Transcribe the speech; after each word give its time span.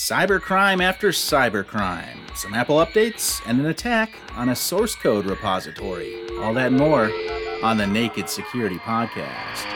Cybercrime 0.00 0.82
after 0.82 1.10
cybercrime, 1.10 2.34
some 2.34 2.54
Apple 2.54 2.76
updates, 2.76 3.42
and 3.44 3.60
an 3.60 3.66
attack 3.66 4.10
on 4.34 4.48
a 4.48 4.56
source 4.56 4.94
code 4.94 5.26
repository. 5.26 6.26
All 6.38 6.54
that 6.54 6.68
and 6.68 6.78
more 6.78 7.12
on 7.62 7.76
the 7.76 7.86
Naked 7.86 8.30
Security 8.30 8.76
Podcast. 8.76 9.66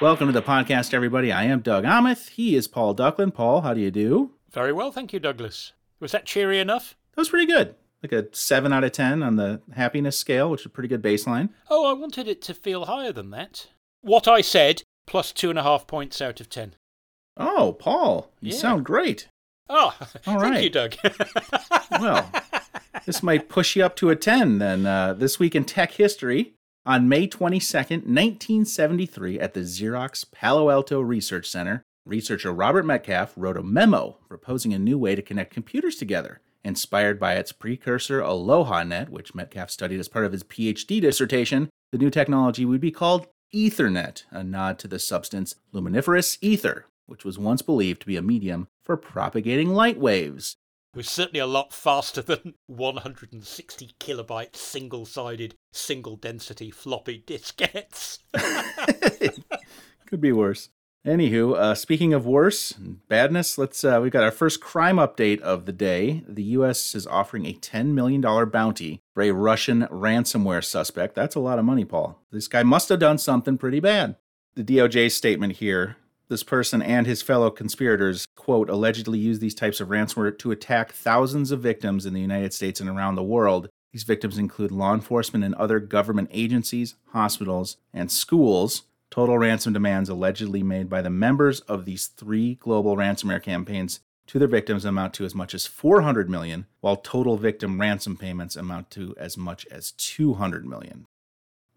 Welcome 0.00 0.26
to 0.26 0.32
the 0.32 0.42
podcast, 0.42 0.92
everybody. 0.92 1.30
I 1.30 1.44
am 1.44 1.60
Doug 1.60 1.84
Aamoth. 1.84 2.30
He 2.30 2.56
is 2.56 2.66
Paul 2.66 2.96
Ducklin. 2.96 3.32
Paul, 3.32 3.60
how 3.60 3.74
do 3.74 3.80
you 3.80 3.92
do? 3.92 4.32
Very 4.50 4.72
well, 4.72 4.90
thank 4.90 5.12
you, 5.12 5.20
Douglas. 5.20 5.72
Was 6.00 6.10
that 6.10 6.26
cheery 6.26 6.58
enough? 6.58 6.96
That 7.14 7.20
was 7.20 7.28
pretty 7.28 7.46
good. 7.46 7.76
Like 8.02 8.12
a 8.12 8.26
7 8.34 8.72
out 8.72 8.82
of 8.84 8.92
10 8.92 9.22
on 9.22 9.36
the 9.36 9.60
happiness 9.74 10.18
scale, 10.18 10.50
which 10.50 10.62
is 10.62 10.66
a 10.66 10.70
pretty 10.70 10.88
good 10.88 11.02
baseline. 11.02 11.50
Oh, 11.70 11.88
I 11.88 11.92
wanted 11.92 12.26
it 12.26 12.42
to 12.42 12.54
feel 12.54 12.86
higher 12.86 13.12
than 13.12 13.30
that. 13.30 13.68
What 14.00 14.26
I 14.26 14.40
said, 14.40 14.82
plus 15.06 15.30
two 15.32 15.50
and 15.50 15.58
a 15.58 15.62
half 15.62 15.86
points 15.86 16.20
out 16.20 16.40
of 16.40 16.48
ten. 16.48 16.74
Oh, 17.36 17.76
Paul, 17.78 18.30
you 18.40 18.50
Yeah. 18.52 18.58
sound 18.58 18.84
great. 18.84 19.28
Oh, 19.68 19.96
all 20.26 20.38
right, 20.38 20.54
thank 20.54 20.64
you, 20.64 20.70
Doug. 20.70 20.96
Well, 22.00 22.32
this 23.04 23.22
might 23.22 23.48
push 23.50 23.76
you 23.76 23.84
up 23.84 23.94
to 23.96 24.08
a 24.10 24.16
10 24.16 24.58
then. 24.58 24.86
Uh, 24.86 25.12
this 25.12 25.38
week 25.38 25.54
in 25.54 25.64
tech 25.64 25.92
history, 25.92 26.54
on 26.86 27.08
May 27.08 27.28
22nd, 27.28 28.06
1973, 28.06 29.38
at 29.38 29.54
the 29.54 29.60
Xerox 29.60 30.24
Palo 30.32 30.70
Alto 30.70 31.00
Research 31.00 31.48
Center, 31.48 31.82
researcher 32.06 32.50
Robert 32.52 32.84
Metcalfe 32.86 33.34
wrote 33.36 33.56
a 33.58 33.62
memo 33.62 34.16
proposing 34.26 34.72
a 34.72 34.78
new 34.78 34.98
way 34.98 35.14
to 35.14 35.22
connect 35.22 35.52
computers 35.54 35.96
together. 35.96 36.40
Inspired 36.64 37.18
by 37.18 37.34
its 37.34 37.50
precursor 37.50 38.20
AlohaNet, 38.20 39.08
which 39.08 39.34
Metcalfe 39.34 39.70
studied 39.70 39.98
as 39.98 40.08
part 40.08 40.24
of 40.24 40.32
his 40.32 40.44
PhD 40.44 41.00
dissertation, 41.00 41.68
the 41.90 41.98
new 41.98 42.10
technology 42.10 42.64
would 42.64 42.80
be 42.80 42.92
called 42.92 43.26
Ethernet, 43.52 44.22
a 44.30 44.44
nod 44.44 44.78
to 44.78 44.88
the 44.88 44.98
substance 44.98 45.56
luminiferous 45.72 46.38
ether, 46.40 46.86
which 47.06 47.24
was 47.24 47.38
once 47.38 47.62
believed 47.62 48.00
to 48.00 48.06
be 48.06 48.16
a 48.16 48.22
medium 48.22 48.68
for 48.84 48.96
propagating 48.96 49.70
light 49.70 49.98
waves. 49.98 50.56
was 50.94 51.10
certainly 51.10 51.40
a 51.40 51.46
lot 51.46 51.72
faster 51.72 52.22
than 52.22 52.54
160 52.68 53.90
kilobyte 53.98 54.54
single 54.54 55.04
sided, 55.04 55.56
single 55.72 56.16
density 56.16 56.70
floppy 56.70 57.24
diskettes. 57.26 58.20
Could 60.06 60.20
be 60.20 60.32
worse. 60.32 60.68
Anywho, 61.04 61.56
uh, 61.56 61.74
speaking 61.74 62.14
of 62.14 62.26
worse 62.26 62.72
badness, 62.72 63.58
let's 63.58 63.82
uh, 63.82 63.98
we've 64.00 64.12
got 64.12 64.22
our 64.22 64.30
first 64.30 64.60
crime 64.60 64.98
update 64.98 65.40
of 65.40 65.66
the 65.66 65.72
day. 65.72 66.22
The 66.28 66.44
U.S. 66.44 66.94
is 66.94 67.08
offering 67.08 67.44
a 67.44 67.54
ten 67.54 67.92
million 67.92 68.20
dollar 68.20 68.46
bounty 68.46 69.00
for 69.12 69.24
a 69.24 69.32
Russian 69.32 69.82
ransomware 69.90 70.62
suspect. 70.62 71.16
That's 71.16 71.34
a 71.34 71.40
lot 71.40 71.58
of 71.58 71.64
money, 71.64 71.84
Paul. 71.84 72.20
This 72.30 72.46
guy 72.46 72.62
must 72.62 72.88
have 72.88 73.00
done 73.00 73.18
something 73.18 73.58
pretty 73.58 73.80
bad. 73.80 74.14
The 74.54 74.62
DOJ's 74.62 75.12
statement 75.12 75.54
here: 75.54 75.96
this 76.28 76.44
person 76.44 76.80
and 76.80 77.04
his 77.04 77.20
fellow 77.20 77.50
conspirators, 77.50 78.24
quote, 78.36 78.70
allegedly 78.70 79.18
used 79.18 79.40
these 79.40 79.56
types 79.56 79.80
of 79.80 79.88
ransomware 79.88 80.38
to 80.38 80.52
attack 80.52 80.92
thousands 80.92 81.50
of 81.50 81.58
victims 81.58 82.06
in 82.06 82.14
the 82.14 82.20
United 82.20 82.54
States 82.54 82.80
and 82.80 82.88
around 82.88 83.16
the 83.16 83.24
world. 83.24 83.68
These 83.92 84.04
victims 84.04 84.38
include 84.38 84.70
law 84.70 84.94
enforcement 84.94 85.44
and 85.44 85.56
other 85.56 85.80
government 85.80 86.30
agencies, 86.32 86.94
hospitals, 87.08 87.76
and 87.92 88.08
schools. 88.08 88.84
Total 89.12 89.36
ransom 89.36 89.74
demands 89.74 90.08
allegedly 90.08 90.62
made 90.62 90.88
by 90.88 91.02
the 91.02 91.10
members 91.10 91.60
of 91.60 91.84
these 91.84 92.06
three 92.06 92.54
global 92.54 92.96
ransomware 92.96 93.42
campaigns 93.42 94.00
to 94.26 94.38
their 94.38 94.48
victims 94.48 94.86
amount 94.86 95.12
to 95.12 95.26
as 95.26 95.34
much 95.34 95.52
as 95.52 95.66
400 95.66 96.30
million, 96.30 96.64
while 96.80 96.96
total 96.96 97.36
victim 97.36 97.78
ransom 97.78 98.16
payments 98.16 98.56
amount 98.56 98.90
to 98.92 99.14
as 99.18 99.36
much 99.36 99.66
as 99.66 99.92
200 99.92 100.64
million. 100.64 101.04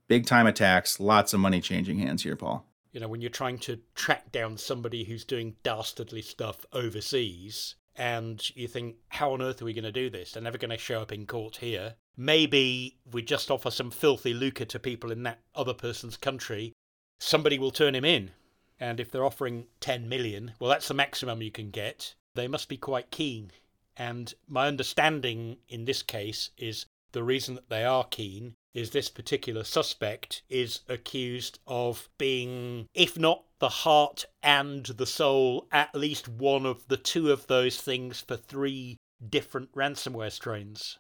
Big 0.08 0.26
time 0.26 0.48
attacks, 0.48 0.98
lots 0.98 1.34
of 1.34 1.42
money 1.42 1.60
changing 1.60 2.00
hands 2.00 2.24
here, 2.24 2.38
Paul. 2.38 2.66
You 2.94 3.02
know, 3.02 3.10
when 3.10 3.20
you're 3.20 3.30
trying 3.30 3.58
to 3.60 3.82
track 3.96 4.32
down 4.32 4.56
somebody 4.56 5.04
who's 5.04 5.26
doing 5.26 5.58
dastardly 5.62 6.22
stuff 6.22 6.66
overseas, 6.72 7.76
and 7.98 8.42
you 8.56 8.70
think, 8.70 8.96
how 9.10 9.34
on 9.34 9.42
earth 9.42 9.62
are 9.62 9.66
we 9.66 9.74
going 9.74 9.84
to 9.84 9.92
do 9.92 10.10
this? 10.10 10.32
They're 10.32 10.42
never 10.42 10.58
going 10.58 10.72
to 10.72 10.78
show 10.78 11.02
up 11.02 11.12
in 11.12 11.26
court 11.26 11.58
here. 11.58 11.96
Maybe 12.16 12.96
we 13.12 13.22
just 13.22 13.52
offer 13.52 13.72
some 13.72 13.92
filthy 13.92 14.34
lucre 14.34 14.64
to 14.64 14.80
people 14.80 15.12
in 15.12 15.24
that 15.24 15.42
other 15.54 15.74
person's 15.74 16.16
country. 16.16 16.72
Somebody 17.20 17.58
will 17.58 17.72
turn 17.72 17.96
him 17.96 18.06
in. 18.06 18.32
And 18.80 19.00
if 19.00 19.10
they're 19.10 19.26
offering 19.26 19.68
10 19.80 20.10
million, 20.10 20.54
well, 20.60 20.70
that's 20.70 20.88
the 20.88 20.94
maximum 20.94 21.42
you 21.42 21.52
can 21.52 21.72
get. 21.72 22.16
They 22.34 22.48
must 22.48 22.68
be 22.68 22.78
quite 22.78 23.12
keen. 23.12 23.52
And 23.96 24.34
my 24.48 24.68
understanding 24.68 25.58
in 25.70 25.86
this 25.86 26.04
case 26.04 26.50
is 26.58 26.86
the 27.14 27.24
reason 27.24 27.56
that 27.56 27.70
they 27.70 27.86
are 27.86 28.04
keen 28.04 28.56
is 28.74 28.90
this 28.90 29.08
particular 29.08 29.64
suspect 29.64 30.44
is 30.50 30.82
accused 30.90 31.60
of 31.66 32.10
being, 32.18 32.90
if 32.94 33.18
not 33.18 33.46
the 33.60 33.70
heart 33.70 34.26
and 34.44 34.86
the 34.86 35.06
soul, 35.06 35.66
at 35.72 35.96
least 35.96 36.28
one 36.28 36.66
of 36.66 36.86
the 36.90 36.98
two 36.98 37.32
of 37.32 37.48
those 37.48 37.80
things 37.80 38.20
for 38.20 38.36
three 38.36 38.98
different 39.30 39.72
ransomware 39.74 40.32
strains 40.32 41.00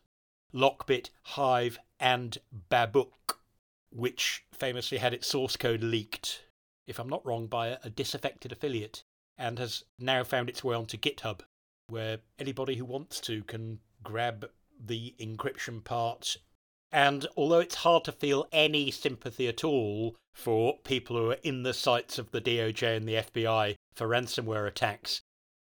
Lockbit, 0.54 1.10
Hive, 1.24 1.78
and 2.00 2.38
Babuk, 2.72 3.35
which 3.96 4.44
famously 4.54 4.98
had 4.98 5.14
its 5.14 5.28
source 5.28 5.56
code 5.56 5.82
leaked, 5.82 6.44
if 6.86 7.00
I'm 7.00 7.10
not 7.10 7.26
wrong, 7.26 7.48
by 7.48 7.68
a, 7.68 7.90
disaffected 7.90 8.52
affiliate, 8.52 9.04
and 9.38 9.58
has 9.58 9.84
now 10.00 10.24
found 10.24 10.50
its 10.50 10.64
way 10.64 10.76
onto 10.76 10.98
GitHub, 10.98 11.42
where 11.88 12.20
anybody 12.38 12.76
who 12.76 12.86
wants 12.86 13.20
to 13.22 13.44
can 13.44 13.80
grab 14.04 14.50
the 14.80 15.16
encryption 15.20 15.84
part. 15.84 16.38
And 16.92 17.26
although 17.38 17.60
it's 17.60 17.76
hard 17.76 18.04
to 18.06 18.12
feel 18.12 18.48
any 18.52 18.92
sympathy 18.92 19.48
at 19.48 19.64
all 19.64 20.16
for 20.34 20.78
people 20.80 21.16
who 21.16 21.32
are 21.32 21.38
in 21.44 21.64
the 21.64 21.74
sights 21.74 22.18
of 22.18 22.32
the 22.32 22.42
DOJ 22.42 22.98
and 22.98 23.08
the 23.08 23.16
FBI 23.16 23.76
for 23.94 24.08
ransomware 24.08 24.68
attacks, 24.68 25.22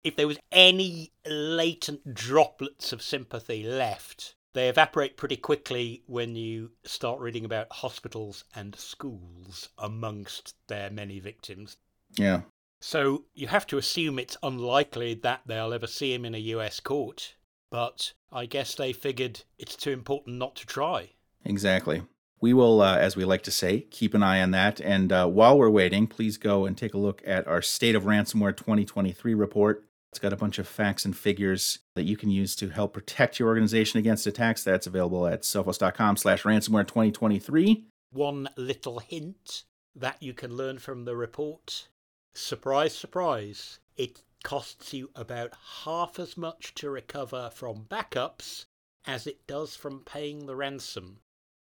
if 0.05 0.17
there 0.17 0.27
was 0.27 0.39
any 0.51 1.13
latent 1.27 2.15
droplets 2.15 2.93
of 2.93 3.03
sympathy 3.03 3.65
left, 3.65 4.35
they 4.55 4.69
evaporate 4.69 5.17
pretty 5.17 5.37
quickly 5.37 6.03
when 6.07 6.37
you 6.37 6.71
start 6.85 7.21
reading 7.21 7.45
about 7.45 7.73
hospitals 7.73 8.45
and 8.55 8.75
schools 8.77 9.69
amongst 9.79 10.55
their 10.69 10.91
many 10.91 11.21
victims. 11.21 11.77
Yeah. 12.17 12.43
So 12.81 13.25
you 13.35 13.47
have 13.47 13.67
to 13.69 13.79
assume 13.79 14.19
it's 14.19 14.37
unlikely 14.43 15.15
that 15.15 15.43
they'll 15.47 15.73
ever 15.73 15.87
see 15.87 16.13
him 16.13 16.25
in 16.25 16.35
a 16.35 16.39
US 16.39 16.81
court. 16.81 17.35
But 17.71 18.13
I 18.31 18.47
guess 18.47 18.75
they 18.75 18.93
figured 18.93 19.43
it's 19.59 19.77
too 19.77 19.91
important 19.91 20.37
not 20.37 20.57
to 20.57 20.67
try. 20.67 21.11
Exactly. 21.45 22.03
We 22.41 22.53
will, 22.53 22.83
uh, 22.83 22.99
as 22.99 23.17
we 23.17 23.25
like 23.25 23.43
to 23.45 23.53
say, 23.53 23.87
keep 23.91 24.15
an 24.15 24.23
eye 24.23 24.43
on 24.43 24.51
that. 24.51 24.81
And 24.81 25.13
uh, 25.13 25.29
while 25.29 25.57
we're 25.57 25.71
waiting, 25.71 26.09
please 26.09 26.37
go 26.37 26.67
and 26.67 26.77
take 26.77 26.93
a 26.93 26.99
look 26.99 27.23
at 27.25 27.47
our 27.47 27.63
State 27.63 27.95
of 27.95 28.03
Ransomware 28.03 28.57
2023 28.57 29.33
report. 29.33 29.85
It's 30.13 30.19
got 30.19 30.35
a 30.35 30.37
bunch 30.37 30.59
of 30.59 30.69
facts 30.69 31.07
and 31.07 31.17
figures 31.17 31.79
that 31.95 32.03
you 32.03 32.19
can 32.19 32.29
use 32.29 32.55
to 32.57 32.69
help 32.69 32.93
protect 32.93 33.39
your 33.39 33.49
organization 33.49 33.99
against 33.99 34.27
attacks. 34.27 34.63
That's 34.63 34.87
available 34.87 35.27
at 35.27 35.41
sophos.com 35.41 36.19
slash 36.19 36.43
ransomware 36.43 36.87
2023. 36.87 37.87
One 38.13 38.51
little 38.59 38.99
hint 38.99 39.65
that 39.97 40.23
you 40.23 40.35
can 40.35 40.55
learn 40.55 40.79
from 40.79 41.07
the 41.07 41.17
report. 41.17 41.89
Surprise, 42.35 42.95
surprise. 42.95 43.79
It 43.97 44.21
costs 44.45 44.93
you 44.93 45.09
about 45.17 45.55
half 45.85 46.19
as 46.19 46.37
much 46.37 46.75
to 46.75 46.91
recover 46.91 47.49
from 47.51 47.87
backups 47.89 48.67
as 49.07 49.27
it 49.27 49.47
does 49.47 49.77
from 49.77 50.01
paying 50.01 50.45
the 50.45 50.57
ransom. 50.57 51.21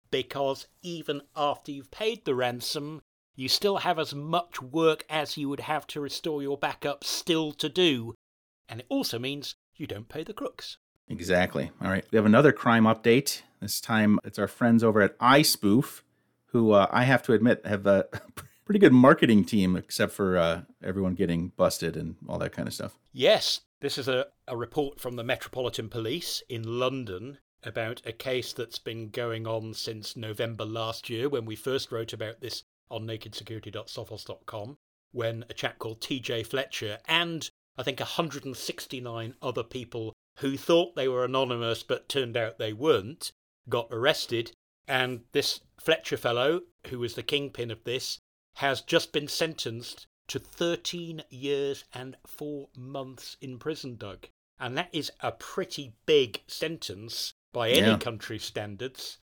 Because 0.10 0.66
even 0.82 1.22
after 1.36 1.72
you've 1.72 1.92
paid 1.92 2.26
the 2.26 2.34
ransom, 2.34 3.02
you 3.36 3.48
still 3.48 3.78
have 3.78 4.00
as 4.00 4.16
much 4.16 4.60
work 4.60 5.06
as 5.08 5.38
you 5.38 5.50
would 5.50 5.60
have 5.60 5.86
to 5.88 6.02
restore 6.02 6.42
your 6.42 6.58
backups 6.58 7.04
still 7.04 7.52
to 7.52 7.70
do. 7.70 8.16
And 8.70 8.82
it 8.82 8.86
also 8.90 9.20
means 9.20 9.56
you 9.76 9.88
don't 9.88 10.08
pay 10.08 10.24
the 10.24 10.34
crooks. 10.34 10.78
Exactly. 11.10 11.72
All 11.82 11.90
right. 11.90 12.06
We 12.12 12.18
have 12.18 12.26
another 12.26 12.52
crime 12.52 12.84
update. 12.84 13.42
This 13.60 13.82
time 13.82 14.20
it's 14.24 14.40
our 14.40 14.48
friends 14.48 14.84
over 14.84 15.02
at 15.02 15.18
iSpoof, 15.18 16.02
who 16.48 16.72
uh, 16.72 16.88
I 16.92 17.04
have 17.04 17.24
to 17.24 17.34
admit 17.34 17.66
have 17.66 17.88
a 17.88 18.08
pretty 18.66 18.80
good 18.80 18.94
marketing 18.94 19.44
team, 19.44 19.76
except 19.76 20.14
for 20.14 20.38
uh, 20.38 20.62
everyone 20.84 21.16
getting 21.16 21.52
busted 21.58 21.98
and 21.98 22.16
all 22.28 22.38
that 22.38 22.52
kind 22.52 22.68
of 22.68 22.74
stuff. 22.74 22.98
Yes, 23.12 23.62
this 23.82 23.98
is 23.98 24.08
a, 24.08 24.28
a 24.48 24.56
report 24.56 25.00
from 25.00 25.16
the 25.16 25.24
Metropolitan 25.24 25.90
Police 25.90 26.44
in 26.48 26.80
London 26.80 27.40
about 27.64 28.02
a 28.06 28.12
case 28.12 28.54
that's 28.54 28.80
been 28.80 29.10
going 29.10 29.48
on 29.48 29.74
since 29.74 30.16
November 30.16 30.64
last 30.64 31.10
year 31.10 31.28
when 31.28 31.46
we 31.46 31.56
first 31.56 31.92
wrote 31.92 32.14
about 32.14 32.40
this 32.40 32.64
on 32.90 33.06
nakedsecurity.sophos.com 33.06 34.78
when 35.12 35.44
a 35.50 35.54
chap 35.54 35.80
called 35.80 36.02
Tejay 36.02 36.46
Fletcher 36.46 37.00
and 37.08 37.50
I 37.80 37.84
think 37.84 38.02
169 38.02 39.36
other 39.42 39.64
people 39.64 40.14
who 40.40 40.58
thought 40.58 40.96
they 40.96 41.08
were 41.08 41.24
anonymous 41.24 41.82
but 41.82 42.10
turned 42.10 42.36
out 42.36 42.58
they 42.58 42.74
weren't 42.74 43.32
got 43.70 43.88
arrested 43.90 44.52
and 44.86 45.22
this 45.32 45.62
Fletcher 45.80 46.18
fellow 46.18 46.62
who 46.88 47.00
was 47.00 47.16
the 47.16 47.24
kingpin 47.24 47.72
of 47.72 47.86
this 47.86 48.20
has 48.56 48.82
just 48.82 49.14
been 49.14 49.30
sentenced 49.30 50.08
to 50.28 50.40
13 50.40 51.24
years 51.30 51.86
and 51.94 52.18
4 52.26 52.68
months 52.76 53.38
in 53.40 53.58
prison, 53.58 53.96
Doug. 53.96 54.28
And 54.60 54.78
that 54.78 54.90
is 54.92 55.10
a 55.22 55.32
pretty 55.32 55.94
big 56.06 56.42
sentence 56.48 57.34
by 57.54 57.70
any 57.70 57.88
Yeah. 57.88 57.98
country's 57.98 58.44
standards. 58.44 59.20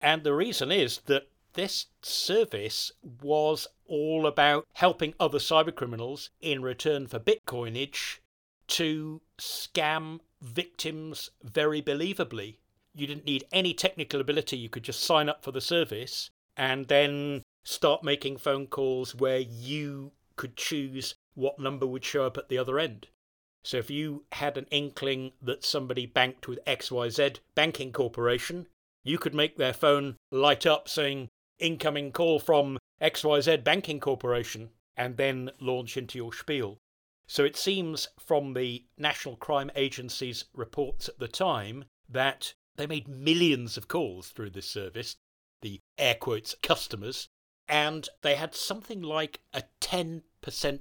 And 0.00 0.24
the 0.24 0.34
reason 0.34 0.72
is 0.72 0.98
that 1.06 1.28
this 1.52 1.86
service 2.02 2.90
was 3.02 3.68
all 3.90 4.26
about 4.26 4.66
helping 4.74 5.12
other 5.20 5.38
cybercriminals 5.38 6.30
in 6.40 6.62
return 6.62 7.06
for 7.06 7.18
bitcoinage 7.18 8.18
to 8.68 9.20
scam 9.36 10.20
victims 10.40 11.30
very 11.42 11.82
believably. 11.82 12.56
You 12.94 13.06
didn't 13.06 13.26
need 13.26 13.44
any 13.52 13.74
technical 13.74 14.20
ability, 14.20 14.56
you 14.56 14.68
could 14.68 14.84
just 14.84 15.02
sign 15.02 15.28
up 15.28 15.44
for 15.44 15.52
the 15.52 15.60
service 15.60 16.30
and 16.56 16.86
then 16.86 17.42
start 17.64 18.02
making 18.02 18.38
phone 18.38 18.66
calls 18.66 19.14
where 19.14 19.38
you 19.38 20.12
could 20.36 20.56
choose 20.56 21.14
what 21.34 21.58
number 21.58 21.86
would 21.86 22.04
show 22.04 22.24
up 22.24 22.38
at 22.38 22.48
the 22.48 22.58
other 22.58 22.78
end. 22.78 23.08
So 23.62 23.76
if 23.76 23.90
you 23.90 24.24
had 24.32 24.56
an 24.56 24.66
inkling 24.70 25.32
that 25.42 25.64
somebody 25.64 26.06
banked 26.06 26.48
with 26.48 26.64
XYZ 26.64 27.38
Banking 27.54 27.92
Corporation, 27.92 28.66
you 29.04 29.18
could 29.18 29.34
make 29.34 29.56
their 29.56 29.72
phone 29.72 30.16
light 30.30 30.64
up 30.64 30.88
saying 30.88 31.28
incoming 31.60 32.12
call 32.12 32.38
from 32.38 32.78
XYZ 33.00 33.62
Banking 33.64 34.00
Corporation 34.00 34.70
and 34.96 35.16
then 35.16 35.50
launch 35.60 35.96
into 35.96 36.18
your 36.18 36.32
spiel. 36.32 36.78
So 37.26 37.44
it 37.44 37.56
seems 37.56 38.08
from 38.18 38.54
the 38.54 38.84
National 38.98 39.36
Crime 39.36 39.70
Agency's 39.76 40.46
reports 40.52 41.08
at 41.08 41.18
the 41.18 41.28
time 41.28 41.84
that 42.08 42.54
they 42.76 42.86
made 42.86 43.08
millions 43.08 43.76
of 43.76 43.88
calls 43.88 44.30
through 44.30 44.50
this 44.50 44.66
service, 44.66 45.16
the 45.62 45.80
air 45.96 46.14
quotes 46.14 46.56
customers, 46.62 47.28
and 47.68 48.08
they 48.22 48.34
had 48.34 48.54
something 48.54 49.00
like 49.00 49.40
a 49.54 49.62
10% 49.80 50.22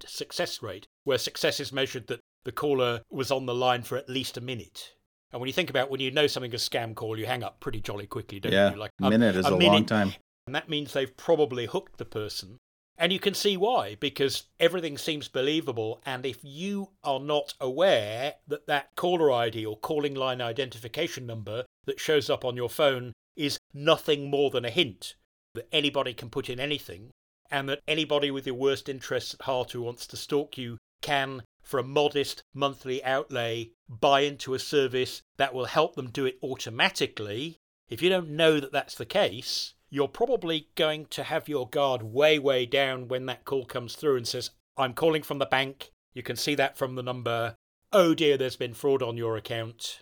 success 0.09 0.63
rate, 0.63 0.87
where 1.03 1.17
success 1.17 1.59
is 1.59 1.71
measured 1.71 2.07
that 2.07 2.21
the 2.45 2.51
caller 2.51 3.01
was 3.11 3.29
on 3.31 3.45
the 3.45 3.53
line 3.53 3.83
for 3.83 3.97
at 3.97 4.09
least 4.09 4.37
a 4.37 4.41
minute. 4.41 4.95
And 5.31 5.39
when 5.39 5.47
you 5.47 5.53
think 5.53 5.69
about 5.69 5.91
when 5.91 5.99
you 5.99 6.09
know 6.09 6.25
something 6.25 6.51
is 6.51 6.65
a 6.65 6.69
scam 6.69 6.95
call, 6.95 7.17
you 7.17 7.27
hang 7.27 7.43
up 7.43 7.59
pretty 7.59 7.79
jolly 7.79 8.07
quickly, 8.07 8.39
don't 8.39 8.51
yeah, 8.51 8.71
you? 8.71 8.77
Like 8.77 8.91
a 8.99 9.09
minute 9.09 9.35
is 9.35 9.45
a, 9.45 9.53
a 9.53 9.57
minute, 9.57 9.71
long 9.71 9.85
time. 9.85 10.13
And 10.49 10.55
that 10.55 10.67
means 10.67 10.93
they've 10.93 11.15
probably 11.15 11.67
hooked 11.67 11.99
the 11.99 12.05
person. 12.05 12.57
And 12.97 13.13
you 13.13 13.19
can 13.19 13.35
see 13.35 13.55
why, 13.55 13.97
because 13.99 14.45
everything 14.59 14.97
seems 14.97 15.27
believable. 15.27 16.01
And 16.07 16.25
if 16.25 16.39
you 16.41 16.89
are 17.03 17.19
not 17.19 17.53
aware 17.61 18.33
that 18.47 18.65
that 18.65 18.95
caller 18.95 19.31
ID 19.31 19.63
or 19.63 19.77
calling 19.77 20.15
line 20.15 20.41
identification 20.41 21.27
number 21.27 21.65
that 21.85 21.99
shows 21.99 22.31
up 22.31 22.43
on 22.43 22.55
your 22.55 22.67
phone 22.67 23.13
is 23.35 23.59
nothing 23.75 24.31
more 24.31 24.49
than 24.49 24.65
a 24.65 24.71
hint 24.71 25.13
that 25.53 25.67
anybody 25.71 26.15
can 26.15 26.31
put 26.31 26.49
in 26.49 26.59
anything, 26.59 27.11
and 27.51 27.69
that 27.69 27.81
anybody 27.87 28.31
with 28.31 28.47
your 28.47 28.55
worst 28.55 28.89
interests 28.89 29.35
at 29.35 29.43
heart 29.43 29.73
who 29.73 29.83
wants 29.83 30.07
to 30.07 30.17
stalk 30.17 30.57
you 30.57 30.79
can 31.03 31.43
for 31.61 31.79
a 31.79 31.83
modest 31.83 32.41
monthly 32.55 33.03
outlay, 33.03 33.69
buy 33.87 34.21
into 34.21 34.55
a 34.55 34.59
service 34.59 35.21
that 35.37 35.53
will 35.53 35.65
help 35.65 35.93
them 35.93 36.09
do 36.09 36.25
it 36.25 36.39
automatically. 36.41 37.55
If 37.87 38.01
you 38.01 38.09
don't 38.09 38.31
know 38.31 38.59
that 38.59 38.71
that's 38.71 38.95
the 38.95 39.05
case, 39.05 39.75
you're 39.89 40.07
probably 40.07 40.69
going 40.75 41.05
to 41.07 41.23
have 41.23 41.49
your 41.49 41.67
guard 41.67 42.03
way, 42.03 42.37
way 42.37 42.65
down 42.65 43.07
when 43.07 43.25
that 43.25 43.45
call 43.45 43.65
comes 43.65 43.95
through 43.95 44.17
and 44.17 44.27
says, 44.27 44.51
I'm 44.77 44.93
calling 44.93 45.23
from 45.23 45.39
the 45.39 45.45
bank. 45.45 45.91
You 46.13 46.23
can 46.23 46.35
see 46.35 46.55
that 46.55 46.77
from 46.77 46.95
the 46.95 47.03
number. 47.03 47.55
Oh 47.91 48.13
dear, 48.13 48.37
there's 48.37 48.55
been 48.55 48.73
fraud 48.73 49.01
on 49.01 49.17
your 49.17 49.35
account. 49.35 50.01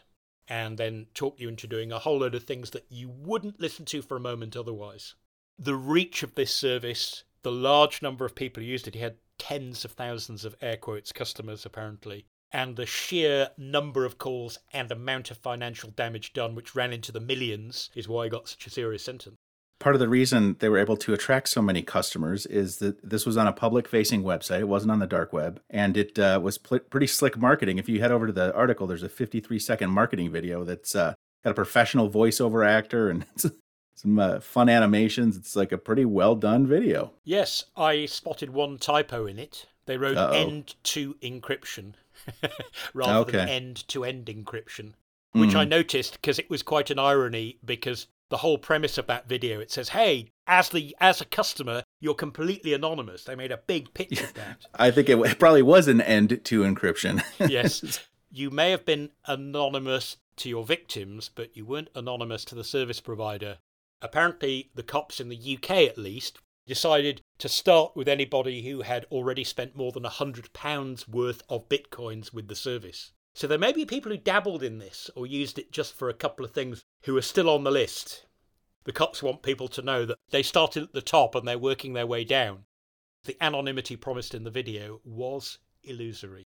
And 0.49 0.77
then 0.77 1.07
talk 1.13 1.39
you 1.39 1.49
into 1.49 1.67
doing 1.67 1.91
a 1.91 1.99
whole 1.99 2.19
load 2.19 2.35
of 2.35 2.43
things 2.43 2.71
that 2.71 2.85
you 2.89 3.09
wouldn't 3.09 3.59
listen 3.59 3.85
to 3.85 4.01
for 4.01 4.17
a 4.17 4.21
moment 4.21 4.55
otherwise. 4.55 5.15
The 5.57 5.75
reach 5.75 6.23
of 6.23 6.35
this 6.35 6.53
service, 6.53 7.23
the 7.43 7.51
large 7.51 8.01
number 8.01 8.25
of 8.25 8.35
people 8.35 8.61
who 8.61 8.69
used 8.69 8.87
it, 8.87 8.95
he 8.95 9.01
had 9.01 9.17
tens 9.37 9.85
of 9.85 9.91
thousands 9.91 10.45
of 10.45 10.55
air 10.61 10.77
quotes 10.77 11.11
customers 11.11 11.65
apparently 11.65 12.25
and 12.51 12.75
the 12.75 12.85
sheer 12.85 13.49
number 13.57 14.05
of 14.05 14.17
calls 14.17 14.57
and 14.71 14.91
amount 14.91 15.29
of 15.31 15.37
financial 15.37 15.89
damage 15.91 16.33
done 16.33 16.55
which 16.55 16.75
ran 16.75 16.93
into 16.93 17.11
the 17.11 17.19
millions 17.19 17.89
is 17.93 18.07
why 18.07 18.23
he 18.23 18.29
got 18.29 18.47
such 18.47 18.65
a 18.65 18.69
serious 18.69 19.03
sentence 19.03 19.37
part 19.79 19.95
of 19.95 20.00
the 20.00 20.09
reason 20.09 20.56
they 20.59 20.69
were 20.69 20.77
able 20.77 20.97
to 20.97 21.13
attract 21.13 21.50
so 21.50 21.62
many 21.62 21.81
customers 21.81 22.45
is 22.45 22.77
that 22.77 23.07
this 23.07 23.25
was 23.25 23.38
on 23.38 23.47
a 23.47 23.53
public 23.53 23.88
facing 23.88 24.24
website 24.24 24.59
it 24.59 24.68
wasn't 24.68 24.91
on 24.91 25.00
the 25.00 25.07
dark 25.07 25.31
web 25.31 25.62
and 25.69 25.95
it 25.97 26.18
uh, 26.18 26.39
was 26.41 26.57
pl- 26.57 26.79
pretty 26.79 27.07
slick 27.07 27.38
marketing 27.38 27.77
if 27.77 27.88
you 27.88 28.00
head 28.00 28.12
over 28.12 28.27
to 28.27 28.33
the 28.33 28.53
article 28.56 28.88
there's 28.88 29.03
a 29.03 29.09
53 29.09 29.59
second 29.59 29.91
marketing 29.91 30.31
video 30.31 30.63
that's 30.63 30.95
uh, 30.95 31.13
got 31.44 31.51
a 31.51 31.53
professional 31.53 32.09
voiceover 32.09 32.68
actor 32.68 33.09
and 33.09 33.25
some 33.97 34.19
uh, 34.19 34.39
fun 34.39 34.69
animations. 34.69 35.35
It's 35.35 35.56
like 35.56 35.71
a 35.71 35.77
pretty 35.77 36.06
well 36.06 36.35
done 36.35 36.68
video. 36.68 37.13
Yes, 37.23 37.65
I 37.75 38.06
spotted 38.06 38.51
one 38.51 38.77
typo 38.77 39.25
in 39.25 39.39
it. 39.39 39.65
They 39.85 39.97
wrote 39.97 40.18
end 40.33 40.75
to 40.83 41.15
encryption 41.15 41.94
rather 42.94 43.19
okay. 43.19 43.38
than 43.38 43.50
end 43.50 43.88
to 43.88 44.03
end 44.03 44.25
encryption, 44.25 44.94
which 45.31 45.51
mm. 45.51 45.56
I 45.56 45.63
noticed 45.63 46.13
because 46.13 46.39
it 46.39 46.50
was 46.50 46.62
quite 46.62 46.91
an 46.91 47.00
irony 47.00 47.57
because 47.65 48.07
the 48.29 48.38
whole 48.38 48.57
premise 48.57 48.97
of 48.97 49.07
that 49.07 49.27
video 49.27 49.59
it 49.59 49.71
says, 49.71 49.89
"Hey, 49.89 50.31
as 50.47 50.69
the 50.69 50.95
as 51.00 51.21
a 51.21 51.25
customer, 51.25 51.83
you're 52.00 52.13
completely 52.13 52.74
anonymous." 52.74 53.24
They 53.24 53.35
made 53.35 53.51
a 53.51 53.57
big 53.57 53.94
pitch 53.94 54.21
of 54.21 54.33
that. 54.33 54.65
I 54.75 54.91
think 54.91 55.09
it 55.09 55.39
probably 55.39 55.62
was 55.62 55.88
an 55.88 56.01
end 56.01 56.41
to 56.44 56.62
encryption. 56.62 57.24
yes. 57.50 58.00
You 58.29 58.50
may 58.50 58.71
have 58.71 58.85
been 58.85 59.12
anonymous 59.25 60.18
to 60.38 60.50
your 60.50 60.65
victims, 60.65 61.31
but 61.33 61.56
you 61.56 61.65
weren't 61.65 61.89
anonymous 61.95 62.44
to 62.45 62.56
the 62.56 62.63
service 62.63 63.00
provider 63.00 63.57
Apparently, 64.01 64.69
the 64.75 64.83
cops 64.83 65.19
in 65.19 65.30
the 65.30 65.57
UK 65.57 65.71
at 65.71 65.97
least 65.97 66.39
decided 66.68 67.21
to 67.39 67.50
start 67.50 67.95
with 67.95 68.07
anybody 68.07 68.62
who 68.62 68.81
had 68.81 69.06
already 69.06 69.44
spent 69.44 69.75
more 69.75 69.91
than 69.91 70.06
a 70.06 70.09
£100 70.09 71.07
worth 71.07 71.41
of 71.50 71.69
bitcoins 71.69 72.31
with 72.31 72.47
the 72.47 72.56
service. 72.56 73.12
So 73.37 73.45
there 73.45 73.59
may 73.59 73.71
be 73.71 73.85
people 73.85 74.11
who 74.11 74.17
dabbled 74.17 74.63
in 74.63 74.79
this 74.79 75.11
or 75.15 75.27
used 75.27 75.59
it 75.59 75.71
just 75.71 75.93
for 75.93 76.09
a 76.09 76.13
couple 76.15 76.43
of 76.43 76.53
things 76.53 76.83
who 77.03 77.15
are 77.17 77.21
still 77.21 77.51
on 77.51 77.63
the 77.63 77.69
list. 77.69 78.25
The 78.85 78.91
cops 78.91 79.21
want 79.21 79.43
people 79.43 79.67
to 79.67 79.83
know 79.83 80.05
that 80.05 80.17
they 80.31 80.41
started 80.41 80.81
at 80.81 80.93
the 80.93 81.03
top 81.03 81.35
and 81.35 81.47
they're 81.47 81.59
working 81.59 81.93
their 81.93 82.07
way 82.07 82.23
down. 82.23 82.63
The 83.25 83.37
anonymity 83.39 83.95
promised 83.95 84.33
in 84.33 84.43
the 84.43 84.49
video 84.49 85.01
was 85.05 85.59
illusory. 85.83 86.45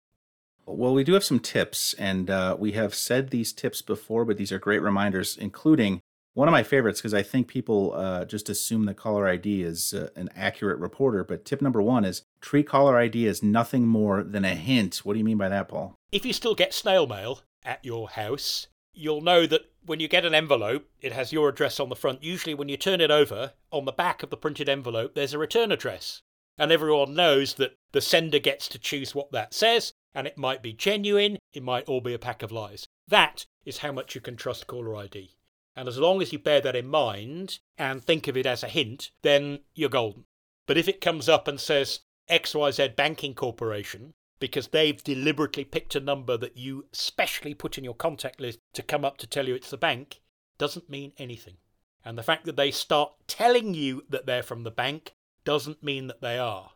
Well, 0.64 0.94
we 0.94 1.05
do 1.05 1.12
have 1.12 1.25
some 1.25 1.40
tips, 1.40 1.93
and 1.93 2.31
uh, 2.31 2.56
we 2.58 2.73
have 2.73 2.94
said 2.94 3.29
these 3.29 3.52
tips 3.52 3.82
before, 3.82 4.25
but 4.25 4.38
these 4.38 4.50
are 4.50 4.58
great 4.58 4.81
reminders, 4.81 5.37
including 5.37 6.00
one 6.32 6.49
of 6.49 6.52
my 6.52 6.62
favorites 6.62 7.00
because 7.00 7.12
I 7.12 7.23
think 7.23 7.49
people 7.49 7.93
uh, 7.93 8.25
just 8.25 8.49
assume 8.49 8.87
that 8.87 8.96
caller 8.96 9.29
ID 9.29 9.62
is 9.62 9.93
uh, 9.93 10.08
an 10.17 10.31
accurate 10.35 10.79
reporter. 10.79 11.23
But 11.23 11.44
tip 11.44 11.61
number 11.61 11.82
one 11.82 12.06
is 12.06 12.23
treat 12.40 12.69
caller 12.69 12.96
ID 12.96 13.26
is 13.26 13.43
nothing 13.43 13.87
more 13.87 14.23
than 14.23 14.44
a 14.44 14.55
hint. 14.55 14.99
What 14.99 15.14
do 15.14 15.19
you 15.19 15.25
mean 15.25 15.38
by 15.38 15.49
that, 15.49 15.69
Paul? 15.69 15.94
If 16.12 16.25
you 16.25 16.32
still 16.32 16.55
get 16.55 16.75
snail 16.75 17.06
mail 17.06 17.43
at 17.64 17.85
your 17.85 18.11
house, 18.11 18.69
you'll 18.94 19.20
know 19.20 19.46
that 19.46 19.70
when 19.85 20.00
you 20.00 20.08
get 20.08 20.25
an 20.25 20.35
envelope, 20.35 20.88
it 21.00 21.12
has 21.12 21.32
your 21.32 21.49
address 21.49 21.81
on 21.81 21.88
the 21.88 21.96
front. 21.96 22.23
Usually, 22.23 22.55
when 22.55 22.69
you 22.69 22.76
turn 22.76 23.00
it 23.00 23.11
over, 23.11 23.52
on 23.70 23.85
the 23.85 23.93
back 23.93 24.23
of 24.23 24.31
the 24.31 24.37
printed 24.37 24.69
envelope, 24.69 25.14
there's 25.14 25.35
a 25.35 25.38
return 25.38 25.73
address. 25.73 26.23
And 26.59 26.73
everyone 26.73 27.14
knows 27.14 27.54
that 27.54 27.76
the 27.92 28.00
sender 28.00 28.38
gets 28.38 28.68
to 28.68 28.78
choose 28.78 29.14
what 29.14 29.30
that 29.33 29.54
says, 29.54 29.92
and 30.14 30.26
it 30.26 30.37
might 30.37 30.62
be 30.62 30.73
genuine, 30.73 31.38
it 31.52 31.62
might 31.62 31.88
all 31.88 32.00
be 32.00 32.14
a 32.14 32.18
pack 32.18 32.42
of 32.42 32.52
lies. 32.52 32.87
That 33.07 33.47
is 33.64 33.78
how 33.78 33.92
much 33.92 34.14
you 34.14 34.21
can 34.21 34.37
trust 34.37 34.66
caller 34.66 34.97
ID. 34.97 35.37
And 35.76 35.88
as 35.88 35.99
long 35.99 36.21
as 36.21 36.33
you 36.33 36.40
bear 36.40 36.61
that 36.61 36.75
in 36.75 36.88
mind 36.88 37.61
and 37.78 38.02
think 38.02 38.26
of 38.26 38.37
it 38.37 38.47
as 38.47 38.64
a 38.64 38.68
hint, 38.68 39.12
then 39.23 39.61
you're 39.75 39.88
golden. 39.88 40.25
But 40.66 40.76
if 40.76 40.88
it 40.88 41.00
comes 41.00 41.28
up 41.28 41.47
and 41.47 41.61
says 41.61 42.00
XYZ 42.30 42.97
Banking 42.97 43.35
Corporation, 43.35 44.12
because 44.40 44.68
they've 44.68 45.02
deliberately 45.02 45.64
picked 45.64 45.94
a 45.94 46.00
number 46.00 46.37
that 46.37 46.56
you 46.56 46.87
specially 46.92 47.54
put 47.54 47.78
in 47.78 47.85
your 47.85 47.94
contact 47.94 48.40
list 48.40 48.58
to 48.75 48.82
come 48.82 49.04
up 49.04 49.18
to 49.18 49.26
tell 49.26 49.49
you 49.49 49.54
it's 49.54 49.70
the 49.70 49.76
bank, 49.76 50.20
doesn't 50.58 50.90
mean 50.90 51.12
anything. 51.18 51.56
And 52.04 52.16
the 52.16 52.23
fact 52.23 52.44
that 52.44 52.56
they 52.56 52.70
start 52.70 53.12
telling 53.26 53.75
you 53.75 54.04
that 54.08 54.26
they're 54.26 54.42
from 54.42 54.62
the 54.62 54.70
bank 54.70 55.12
doesn't 55.44 55.82
mean 55.82 56.06
that 56.06 56.20
they 56.20 56.38
are. 56.38 56.70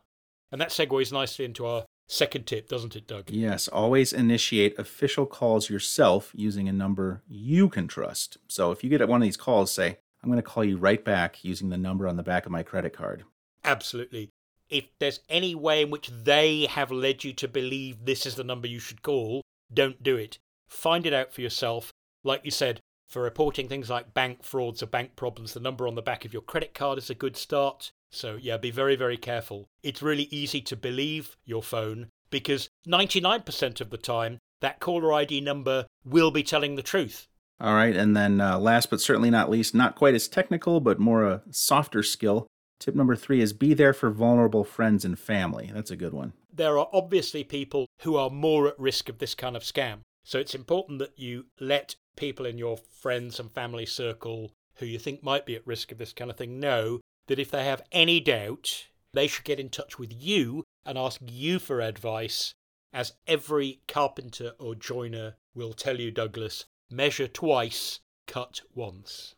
And 0.51 0.61
that 0.61 0.71
segues 0.71 1.13
nicely 1.13 1.45
into 1.45 1.65
our 1.65 1.85
second 2.09 2.47
tip, 2.47 2.69
doesn't 2.69 2.97
it, 2.97 3.07
Doug? 3.07 3.31
Yes, 3.31 3.69
always 3.69 4.13
initiate 4.13 4.79
official 4.79 5.25
calls 5.25 5.71
yourself 5.71 6.33
using 6.35 6.69
a 6.69 6.73
number 6.73 7.23
you 7.29 7.69
can 7.69 7.89
trust. 7.89 8.37
So 8.49 8.71
if 8.71 8.85
you 8.85 8.91
get 8.91 9.07
one 9.09 9.23
of 9.23 9.27
these 9.27 9.37
calls, 9.37 9.73
say, 9.73 9.99
I'm 10.23 10.29
going 10.29 10.37
to 10.37 10.43
call 10.43 10.65
you 10.65 10.77
right 10.77 11.03
back 11.03 11.43
using 11.45 11.71
the 11.71 11.79
number 11.79 12.07
on 12.07 12.17
the 12.17 12.23
back 12.23 12.45
of 12.45 12.53
my 12.53 12.63
credit 12.63 12.93
card. 12.93 13.25
Absolutely. 13.65 14.31
If 14.73 14.87
there's 14.99 15.21
any 15.29 15.55
way 15.55 15.83
in 15.83 15.91
which 15.91 16.09
they 16.09 16.65
have 16.65 16.91
led 16.91 17.25
you 17.25 17.35
to 17.35 17.47
believe 17.47 18.07
this 18.07 18.25
is 18.25 18.37
the 18.37 18.43
number 18.43 18.67
you 18.67 18.79
should 18.79 19.03
call, 19.03 19.43
don't 19.73 20.03
do 20.03 20.17
it. 20.17 20.39
Find 20.67 21.05
it 21.05 21.13
out 21.13 21.33
for 21.35 21.43
yourself. 21.43 21.93
Like 22.25 22.41
you 22.43 22.51
said, 22.51 22.81
for 23.07 23.21
reporting 23.21 23.69
things 23.69 23.91
like 23.91 24.15
bank 24.15 24.43
frauds 24.43 24.83
or 24.83 24.87
bank 24.87 25.15
problems, 25.15 25.53
the 25.53 25.61
number 25.61 25.87
on 25.87 25.95
the 25.95 26.01
back 26.01 26.25
of 26.25 26.33
your 26.33 26.41
credit 26.41 26.73
card 26.73 26.97
is 26.97 27.11
a 27.11 27.15
good 27.15 27.37
start. 27.37 27.93
So, 28.11 28.39
yeah, 28.41 28.57
be 28.57 28.71
very, 28.71 28.97
very 28.97 29.19
careful. 29.19 29.69
It's 29.83 30.01
really 30.01 30.29
easy 30.31 30.63
to 30.63 30.77
believe 30.77 31.37
your 31.45 31.63
phone 31.63 32.09
because 32.31 32.71
99% 32.89 33.83
of 33.83 33.91
the 33.91 33.99
time, 33.99 34.39
that 34.63 34.81
caller 34.81 35.13
ID 35.13 35.43
number 35.43 35.87
will 36.03 36.31
be 36.31 36.43
telling 36.43 36.77
the 36.77 36.83
truth. 36.83 37.29
All 37.61 37.75
right, 37.75 37.95
and 37.95 38.17
then 38.17 38.41
uh, 38.41 38.59
last 38.59 38.89
but 38.89 39.01
certainly 39.01 39.31
not 39.31 39.51
least, 39.51 39.75
not 39.75 39.95
quite 39.95 40.15
as 40.15 40.27
technical, 40.27 40.81
but 40.81 40.99
more 40.99 41.25
a 41.25 41.43
softer 41.51 42.03
skill. 42.03 42.47
Tip 42.83 42.97
number 42.97 43.15
three 43.15 43.41
is 43.41 43.53
be 43.53 43.75
there 43.75 43.93
for 43.93 44.11
vulnerable 44.11 44.65
friends 44.65 45.05
and 45.05 45.17
family. 45.17 45.71
That's 45.73 45.93
a 45.93 45.97
good 45.97 46.13
one. 46.13 46.33
There 46.53 46.77
are 46.81 46.89
obviously 46.93 47.45
people 47.45 47.87
who 48.01 48.17
are 48.17 48.29
more 48.29 48.67
at 48.67 48.79
risk 48.79 49.09
of 49.09 49.19
this 49.19 49.37
kind 49.37 49.57
of 49.57 49.63
scam. 49.63 50.01
So 50.25 50.41
it's 50.41 50.53
important 50.55 50.99
that 50.99 51.17
you 51.17 51.47
let 51.61 51.95
people 52.17 52.45
in 52.45 52.59
your 52.59 52.77
friends 52.77 53.39
and 53.39 53.53
family 53.53 53.87
circle 53.87 54.51
who 54.77 54.87
you 54.87 54.99
think 54.99 55.23
might 55.23 55.47
be 55.47 55.55
at 55.55 55.65
risk 55.65 55.93
of 55.93 55.99
this 55.99 56.13
kind 56.13 56.29
of 56.29 56.37
thing 56.37 56.59
know 56.59 57.01
that 57.29 57.39
if 57.39 57.53
they 57.53 57.65
have 57.65 57.83
any 57.93 58.19
doubt, 58.19 58.89
they 59.15 59.29
should 59.29 59.45
get 59.45 59.61
in 59.61 59.69
touch 59.69 59.97
with 59.97 60.13
you 60.13 60.65
and 60.85 60.99
ask 60.99 61.21
you 61.25 61.61
for 61.61 61.81
advice, 61.81 62.53
as 62.93 63.13
every 63.29 63.81
carpenter 63.87 64.55
or 64.59 64.75
joiner 64.75 65.37
will 65.55 65.73
tell 65.73 66.01
you, 66.01 66.11
Douglas 66.11 66.65
measure 66.91 67.29
twice, 67.29 68.01
cut 68.27 68.63
once. 68.75 69.37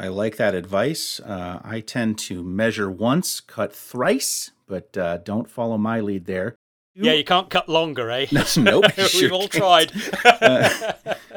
I 0.00 0.08
like 0.08 0.36
that 0.36 0.54
advice. 0.54 1.20
Uh, 1.20 1.60
I 1.62 1.80
tend 1.80 2.16
to 2.20 2.42
measure 2.42 2.90
once, 2.90 3.38
cut 3.38 3.76
thrice, 3.76 4.50
but 4.66 4.96
uh, 4.96 5.18
don't 5.18 5.46
follow 5.46 5.76
my 5.76 6.00
lead 6.00 6.24
there. 6.24 6.56
Yeah, 6.94 7.12
you 7.12 7.22
can't 7.22 7.50
cut 7.50 7.68
longer, 7.68 8.10
eh? 8.10 8.24
nope. 8.56 8.84
We've 8.96 9.08
sure 9.10 9.30
all 9.30 9.46
can't. 9.46 9.52
tried. 9.52 9.92
uh, 10.24 10.92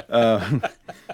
uh, 0.10 0.60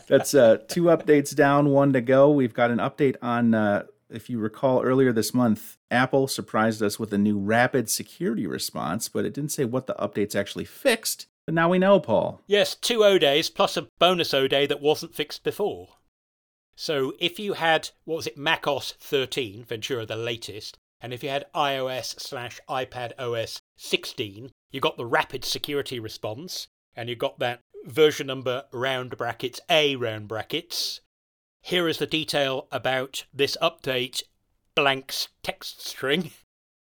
that's 0.06 0.36
uh, 0.36 0.58
two 0.68 0.84
updates 0.84 1.36
down, 1.36 1.70
one 1.70 1.92
to 1.94 2.02
go. 2.02 2.30
We've 2.30 2.54
got 2.54 2.70
an 2.70 2.78
update 2.78 3.16
on, 3.20 3.56
uh, 3.56 3.86
if 4.12 4.30
you 4.30 4.38
recall 4.38 4.84
earlier 4.84 5.12
this 5.12 5.34
month, 5.34 5.80
Apple 5.90 6.28
surprised 6.28 6.84
us 6.84 7.00
with 7.00 7.12
a 7.14 7.18
new 7.18 7.40
rapid 7.40 7.90
security 7.90 8.46
response, 8.46 9.10
but 9.10 9.26
it 9.26 9.34
didn't 9.34 9.52
say 9.52 9.66
what 9.66 9.88
the 9.88 9.96
updates 9.96 10.36
actually 10.36 10.66
fixed. 10.66 11.26
But 11.48 11.56
now 11.56 11.70
we 11.70 11.80
know, 11.80 12.00
Paul. 12.00 12.42
yes, 12.46 12.76
two 12.76 13.04
O 13.04 13.18
days 13.18 13.50
plus 13.50 13.76
a 13.76 13.88
bonus 13.98 14.36
O 14.36 14.48
day 14.48 14.68
that 14.68 14.82
wasn't 14.82 15.16
fixed 15.16 15.44
before. 15.44 15.96
So 16.80 17.12
if 17.20 17.40
you 17.40 17.56
had, 17.56 17.90
what 18.06 18.16
was 18.16 18.28
it, 18.28 18.38
macOS 18.38 18.94
13, 19.02 19.66
Ventura 19.66 20.06
the 20.06 20.16
latest, 20.16 20.78
and 21.02 21.14
if 21.14 21.22
you 21.22 21.30
had 21.30 21.52
iOS 21.54 22.18
slash 22.22 22.62
iPad 22.70 23.12
OS 23.20 23.60
16, 23.76 24.50
you 24.72 24.80
got 24.80 24.96
the 24.96 25.06
rapid 25.06 25.44
security 25.44 26.00
response, 26.00 26.70
and 26.96 27.10
you 27.10 27.18
got 27.18 27.38
that 27.40 27.60
version 27.84 28.28
number 28.28 28.64
round 28.72 29.18
brackets 29.18 29.60
A 29.70 29.98
round 29.98 30.30
brackets. 30.30 31.02
Here 31.62 31.90
is 31.90 31.98
the 31.98 32.08
detail 32.08 32.70
about 32.72 33.26
this 33.34 33.58
update 33.62 34.24
blanks 34.74 35.28
text 35.44 35.86
string, 35.86 36.32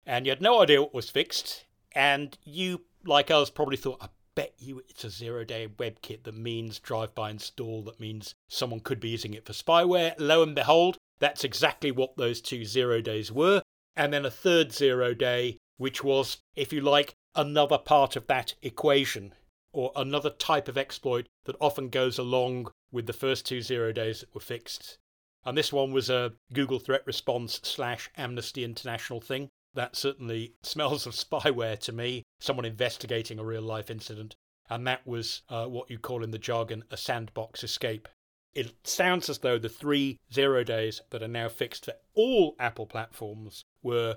and 0.05 0.27
you 0.27 0.33
had 0.33 0.43
no 0.43 0.61
idea 0.63 0.83
what 0.83 0.95
was 0.95 1.11
fixed, 1.11 1.65
and 1.93 2.37
you, 2.43 2.81
like 3.05 3.31
us, 3.31 3.51
probably 3.51 3.77
thought, 3.77 4.03
I 4.03 4.09
bet 4.37 4.53
you 4.59 4.81
it's 4.89 5.03
a 5.03 5.11
zero 5.11 5.43
day 5.43 5.67
WebKit 5.67 6.23
that 6.23 6.37
means 6.37 6.79
drive 6.79 7.13
by 7.17 7.31
install, 7.31 7.83
that 7.83 7.99
means 7.99 8.37
someone 8.49 8.79
could 8.79 9.01
be 9.01 9.09
using 9.09 9.35
it 9.35 9.45
for 9.45 9.53
spyware. 9.53 10.15
Lo 10.19 10.45
and 10.45 10.55
behold, 10.55 10.99
that's 11.19 11.43
exactly 11.43 11.91
what 11.91 12.17
those 12.17 12.41
two 12.41 12.65
zero 12.65 13.01
days 13.01 13.33
were. 13.33 13.63
And 13.97 14.13
then 14.13 14.25
a 14.25 14.31
third 14.31 14.73
zero 14.73 15.15
day, 15.15 15.59
which 15.79 16.05
was, 16.05 16.37
if 16.55 16.73
you 16.73 16.81
like, 16.81 17.15
another 17.35 17.79
part 17.79 18.15
of 18.15 18.29
that 18.29 18.55
equation, 18.63 19.35
or 19.73 19.91
another 19.97 20.31
type 20.31 20.69
of 20.69 20.79
exploit 20.79 21.27
that 21.45 21.57
often 21.61 21.89
goes 21.89 22.19
along 22.19 22.71
with 22.93 23.07
the 23.07 23.13
first 23.13 23.45
two 23.45 23.61
zero 23.61 23.93
days 23.93 24.21
that 24.21 24.35
were 24.35 24.41
fixed. 24.41 24.99
And 25.45 25.57
this 25.57 25.73
one 25.73 25.93
was 25.93 26.11
a 26.11 26.33
Google 26.53 26.79
Threat 26.79 27.03
Response 27.07 27.61
slash 27.63 28.11
Amnesty 28.17 28.65
International 28.65 29.21
thing. 29.21 29.49
That 29.77 29.95
certainly 29.95 30.55
smells 30.63 31.07
of 31.07 31.13
spyware 31.13 31.79
to 31.81 31.93
me, 31.93 32.25
someone 32.41 32.65
investigating 32.65 33.39
a 33.39 33.45
real 33.45 33.63
life 33.63 33.91
incident. 33.91 34.35
And 34.69 34.87
that 34.87 35.07
was 35.07 35.43
uh, 35.49 35.67
what 35.67 35.91
you 35.91 35.99
call 35.99 36.25
in 36.25 36.33
the 36.33 36.39
jargon 36.39 36.83
a 36.91 36.97
sandbox 36.97 37.63
escape. 37.63 38.09
It 38.55 38.75
sounds 38.85 39.29
as 39.29 39.39
though 39.39 39.59
the 39.59 39.69
three 39.69 40.19
zero 40.33 40.65
days 40.65 41.03
that 41.11 41.23
are 41.23 41.29
now 41.29 41.49
fixed 41.49 41.85
for 41.85 41.95
all 42.15 42.57
Apple 42.59 42.87
platforms 42.87 43.65
were 43.83 44.17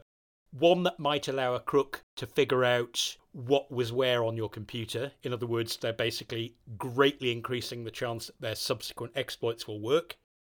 one 0.51 0.83
that 0.83 0.97
might 0.97 1.27
allow 1.27 1.53
a 1.53 1.59
crook 1.59 2.03
to 2.15 2.25
figure 2.25 2.63
out 2.63 3.17
what 3.33 3.69
was 3.69 3.91
where 3.91 4.23
on 4.23 4.37
your 4.37 4.49
computer. 4.49 5.11
In 5.23 5.33
other 5.33 5.45
words, 5.45 5.77
they're 5.77 5.93
basically 5.93 6.55
greatly 6.77 7.31
increasing 7.31 7.83
the 7.83 7.91
chance 7.91 8.27
that 8.27 8.41
their 8.41 8.55
subsequent 8.55 9.13
exploits 9.15 9.67
will 9.67 9.79
work. 9.79 10.17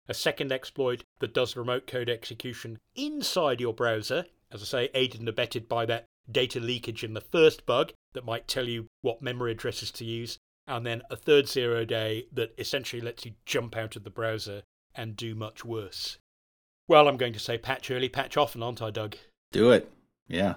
A 0.09 0.15
second 0.15 0.53
exploit 0.53 1.05
that 1.21 1.35
does 1.35 1.57
remote 1.57 1.87
code 1.87 2.09
execution 2.09 2.79
inside 2.95 3.61
your 3.61 3.75
browser, 3.75 4.27
as 4.53 4.63
I 4.63 4.65
say, 4.65 4.91
aided 4.95 5.21
and 5.21 5.29
abetted 5.29 5.69
by 5.69 5.87
that 5.87 6.07
data 6.31 6.61
leakage 6.61 7.03
in 7.03 7.15
the 7.15 7.21
first 7.21 7.67
bug 7.67 7.93
that 8.13 8.25
might 8.25 8.49
tell 8.49 8.69
you 8.69 8.87
what 9.01 9.23
memory 9.23 9.53
addresses 9.53 9.91
to 9.93 10.05
use. 10.05 10.39
And 10.67 10.87
then 10.87 11.03
a 11.11 11.17
third 11.17 11.49
zero 11.49 11.85
day 11.85 12.27
that 12.33 12.55
essentially 12.59 13.03
lets 13.03 13.25
you 13.25 13.33
jump 13.45 13.77
out 13.77 13.97
of 13.97 14.05
the 14.05 14.11
browser 14.11 14.63
and 14.95 15.17
do 15.17 15.35
much 15.35 15.65
worse. 15.65 16.19
Well, 16.89 17.09
I'm 17.09 17.17
going 17.17 17.33
to 17.33 17.39
say 17.39 17.59
patch 17.59 17.91
early, 17.91 18.09
patch 18.09 18.37
often, 18.37 18.63
aren't 18.63 18.83
I, 18.83 18.91
Doug? 18.91 19.17
Do 19.53 19.71
it. 19.71 19.91
Yeah. 20.29 20.55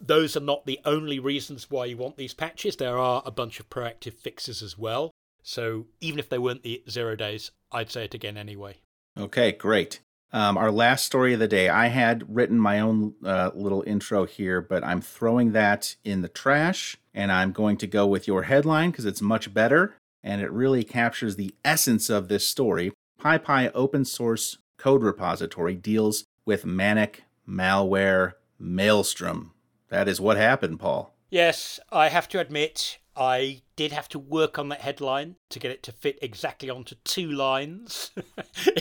those 0.00 0.36
are 0.36 0.40
not 0.40 0.66
the 0.66 0.80
only 0.84 1.18
reasons 1.18 1.70
why 1.70 1.84
you 1.84 1.96
want 1.96 2.16
these 2.16 2.34
patches. 2.34 2.76
There 2.76 2.98
are 2.98 3.22
a 3.24 3.30
bunch 3.30 3.60
of 3.60 3.70
proactive 3.70 4.14
fixes 4.14 4.62
as 4.62 4.76
well. 4.76 5.10
So 5.42 5.86
even 6.00 6.18
if 6.18 6.28
they 6.28 6.38
weren't 6.38 6.62
the 6.62 6.82
zero 6.90 7.14
days, 7.14 7.50
I'd 7.70 7.90
say 7.90 8.04
it 8.04 8.14
again 8.14 8.36
anyway. 8.36 8.76
Okay, 9.18 9.52
great. 9.52 10.00
Um, 10.34 10.56
our 10.56 10.70
last 10.70 11.04
story 11.04 11.34
of 11.34 11.40
the 11.40 11.48
day. 11.48 11.68
I 11.68 11.88
had 11.88 12.24
written 12.34 12.58
my 12.58 12.80
own 12.80 13.14
uh, 13.22 13.50
little 13.54 13.84
intro 13.86 14.24
here, 14.24 14.62
but 14.62 14.82
I'm 14.82 15.02
throwing 15.02 15.52
that 15.52 15.96
in 16.04 16.22
the 16.22 16.28
trash 16.28 16.96
and 17.12 17.30
I'm 17.30 17.52
going 17.52 17.76
to 17.78 17.86
go 17.86 18.06
with 18.06 18.26
your 18.26 18.44
headline 18.44 18.90
because 18.90 19.04
it's 19.04 19.20
much 19.20 19.52
better 19.52 19.94
and 20.22 20.40
it 20.40 20.50
really 20.50 20.84
captures 20.84 21.36
the 21.36 21.54
essence 21.64 22.08
of 22.08 22.28
this 22.28 22.46
story. 22.46 22.92
PyPI 23.20 23.70
open 23.74 24.04
source 24.04 24.58
code 24.78 25.02
repository 25.02 25.74
deals 25.74 26.24
with 26.46 26.64
manic 26.64 27.24
malware 27.48 28.32
maelstrom. 28.58 29.52
That 29.88 30.08
is 30.08 30.20
what 30.20 30.36
happened, 30.38 30.80
Paul. 30.80 31.14
Yes, 31.30 31.78
I 31.90 32.08
have 32.08 32.28
to 32.28 32.40
admit, 32.40 32.98
I 33.16 33.62
did 33.76 33.92
have 33.92 34.08
to 34.10 34.18
work 34.18 34.58
on 34.58 34.68
that 34.70 34.80
headline 34.80 35.36
to 35.50 35.58
get 35.58 35.70
it 35.70 35.82
to 35.84 35.92
fit 35.92 36.18
exactly 36.22 36.70
onto 36.70 36.94
two 37.04 37.30
lines 37.30 38.10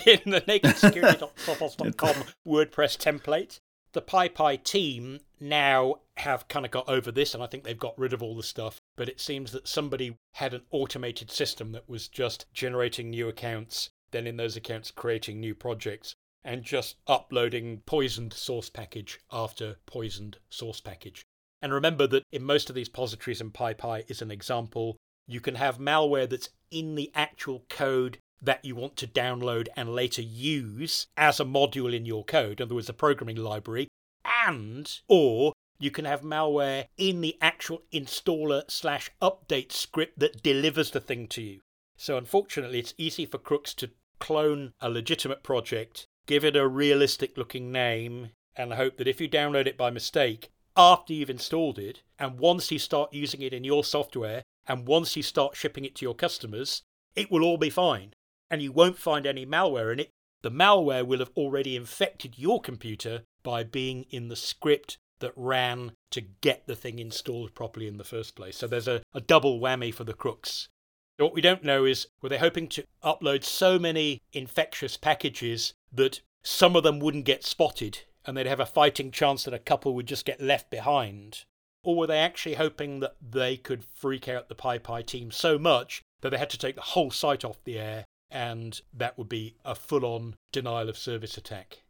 in 0.06 0.22
the 0.26 0.44
nakedsecurity.sophos.com 0.48 2.16
WordPress 2.48 2.98
template. 2.98 3.60
The 3.94 4.02
PyPI 4.02 4.64
team 4.64 5.20
now 5.40 5.96
have 6.16 6.48
kind 6.48 6.66
of 6.66 6.72
got 6.72 6.88
over 6.88 7.12
this, 7.12 7.34
and 7.34 7.44
I 7.44 7.48
think 7.48 7.64
they've 7.64 7.78
got 7.78 7.98
rid 8.00 8.14
of 8.14 8.24
all 8.24 8.38
the 8.38 8.44
stuff. 8.44 8.80
But 8.96 9.10
it 9.10 9.20
seems 9.20 9.52
that 9.52 9.68
somebody 9.68 10.18
had 10.36 10.54
an 10.54 10.62
automated 10.72 11.30
system 11.30 11.74
that 11.74 11.90
was 11.90 12.08
just 12.08 12.46
generating 12.54 13.10
new 13.10 13.28
accounts, 13.28 13.90
then 14.12 14.28
in 14.28 14.38
those 14.38 14.56
accounts 14.56 14.92
creating 14.92 15.40
new 15.40 15.54
projects, 15.54 16.16
and 16.44 16.64
just 16.64 16.96
uploading 17.06 17.82
poisoned 17.86 18.34
source 18.34 18.70
package 18.70 19.20
after 19.32 19.76
poisoned 19.86 20.38
source 20.50 20.80
package. 20.80 21.26
And 21.62 21.74
remember 21.74 22.08
that 22.08 22.24
in 22.32 22.44
most 22.44 22.70
of 22.70 22.76
these 22.76 22.90
positories, 22.90 23.42
and 23.42 23.54
PyPI 23.54 24.10
is 24.10 24.22
an 24.22 24.32
example, 24.32 24.98
you 25.28 25.40
can 25.40 25.56
have 25.56 25.78
malware 25.78 26.30
that's 26.30 26.50
in 26.72 26.96
the 26.96 27.12
actual 27.14 27.66
code 27.70 28.18
that 28.42 28.66
you 28.66 28.76
want 28.76 28.96
to 28.98 29.08
download 29.08 29.68
and 29.76 29.94
later 29.94 30.22
use 30.22 31.08
as 31.16 31.40
a 31.40 31.46
module 31.46 31.94
in 31.94 32.06
your 32.06 32.24
code, 32.24 32.60
in 32.60 32.66
other 32.66 32.76
words, 32.76 32.90
a 32.90 32.94
programming 32.94 33.38
library, 33.38 33.88
and 34.26 35.00
or 35.08 35.54
you 35.80 35.92
can 35.92 36.06
have 36.06 36.22
malware 36.22 36.86
in 36.98 37.22
the 37.22 37.38
actual 37.42 37.84
installer 37.94 38.70
slash 38.70 39.12
update 39.22 39.72
script 39.72 40.20
that 40.20 40.44
delivers 40.44 40.92
the 40.92 41.00
thing 41.00 41.28
to 41.28 41.42
you. 41.42 41.60
So 41.98 42.18
unfortunately, 42.18 42.80
it's 42.80 42.96
easy 42.98 43.26
for 43.26 43.38
crooks 43.38 43.74
to 43.76 43.92
clone 44.20 44.74
a 44.80 44.90
legitimate 44.90 45.44
project, 45.44 46.06
give 46.26 46.44
it 46.44 46.56
a 46.56 46.68
realistic 46.68 47.38
looking 47.38 47.72
name, 47.72 48.30
and 48.56 48.74
hope 48.74 48.98
that 48.98 49.08
if 49.08 49.22
you 49.22 49.30
download 49.30 49.68
it 49.68 49.78
by 49.78 49.90
mistake, 49.90 50.50
after 50.76 51.14
you've 51.14 51.30
installed 51.30 51.80
it, 51.80 52.02
and 52.18 52.40
once 52.40 52.72
you 52.72 52.80
start 52.80 53.14
using 53.14 53.42
it 53.42 53.54
in 53.54 53.64
your 53.64 53.84
software, 53.84 54.44
and 54.68 54.88
once 54.88 55.16
you 55.16 55.24
start 55.24 55.56
shipping 55.56 55.86
it 55.86 55.96
to 55.96 56.06
your 56.06 56.16
customers, 56.16 56.84
it 57.16 57.32
will 57.32 57.44
all 57.44 57.58
be 57.58 57.70
fine. 57.70 58.14
And 58.50 58.62
you 58.62 58.72
won't 58.72 58.98
find 58.98 59.26
any 59.26 59.46
malware 59.46 59.92
in 59.92 60.00
it. 60.00 60.10
The 60.42 60.52
malware 60.52 61.06
will 61.06 61.20
have 61.20 61.32
already 61.36 61.76
infected 61.76 62.38
your 62.38 62.62
computer 62.62 63.24
by 63.44 63.64
being 63.64 64.06
in 64.10 64.28
the 64.28 64.36
script 64.36 64.98
that 65.20 65.34
ran 65.36 65.94
to 66.12 66.22
get 66.22 66.68
the 66.68 66.76
thing 66.76 67.00
installed 67.00 67.54
properly 67.54 67.88
in 67.88 67.98
the 67.98 68.04
first 68.04 68.36
place. 68.36 68.58
So 68.58 68.68
there's 68.68 68.88
a, 68.88 69.02
a 69.14 69.22
double 69.22 69.60
whammy 69.60 69.94
for 69.94 70.04
the 70.04 70.14
crooks. 70.14 70.68
What 71.18 71.34
we 71.34 71.42
don't 71.42 71.64
know 71.64 71.86
is 71.86 72.08
were 72.22 72.30
they 72.30 72.40
hoping 72.40 72.68
to 72.70 72.84
upload 73.04 73.44
so 73.44 73.78
many 73.78 74.22
infectious 74.34 74.98
packages 74.98 75.74
that 75.94 76.22
some 76.44 76.76
of 76.76 76.84
them 76.84 77.00
wouldn't 77.00 77.26
get 77.26 77.46
spotted 77.46 78.00
and 78.26 78.36
they'd 78.36 78.48
have 78.48 78.60
a 78.60 78.66
fighting 78.66 79.12
chance 79.12 79.44
that 79.44 79.54
a 79.54 79.60
couple 79.60 79.94
would 79.96 80.08
just 80.08 80.26
get 80.26 80.42
left 80.42 80.70
behind? 80.70 81.46
Or 81.84 81.96
were 81.96 82.08
they 82.08 82.20
actually 82.20 82.56
hoping 82.56 83.00
that 83.00 83.16
they 83.22 83.58
could 83.58 83.84
freak 83.84 84.28
out 84.28 84.50
the 84.50 84.56
PyPI 84.56 85.06
team 85.06 85.32
so 85.32 85.58
much 85.58 86.02
that 86.22 86.30
they 86.30 86.38
had 86.38 86.50
to 86.52 86.58
take 86.58 86.76
the 86.76 86.82
whole 86.82 87.10
site 87.10 87.44
off 87.44 87.64
the 87.64 87.80
air 87.80 88.06
and 88.30 88.80
that 88.94 89.18
would 89.18 89.30
be 89.30 89.56
a 89.66 89.76
full 89.76 90.06
on 90.06 90.36
denial 90.52 90.90
of 90.90 90.98
service 90.98 91.38
attack? 91.38 91.84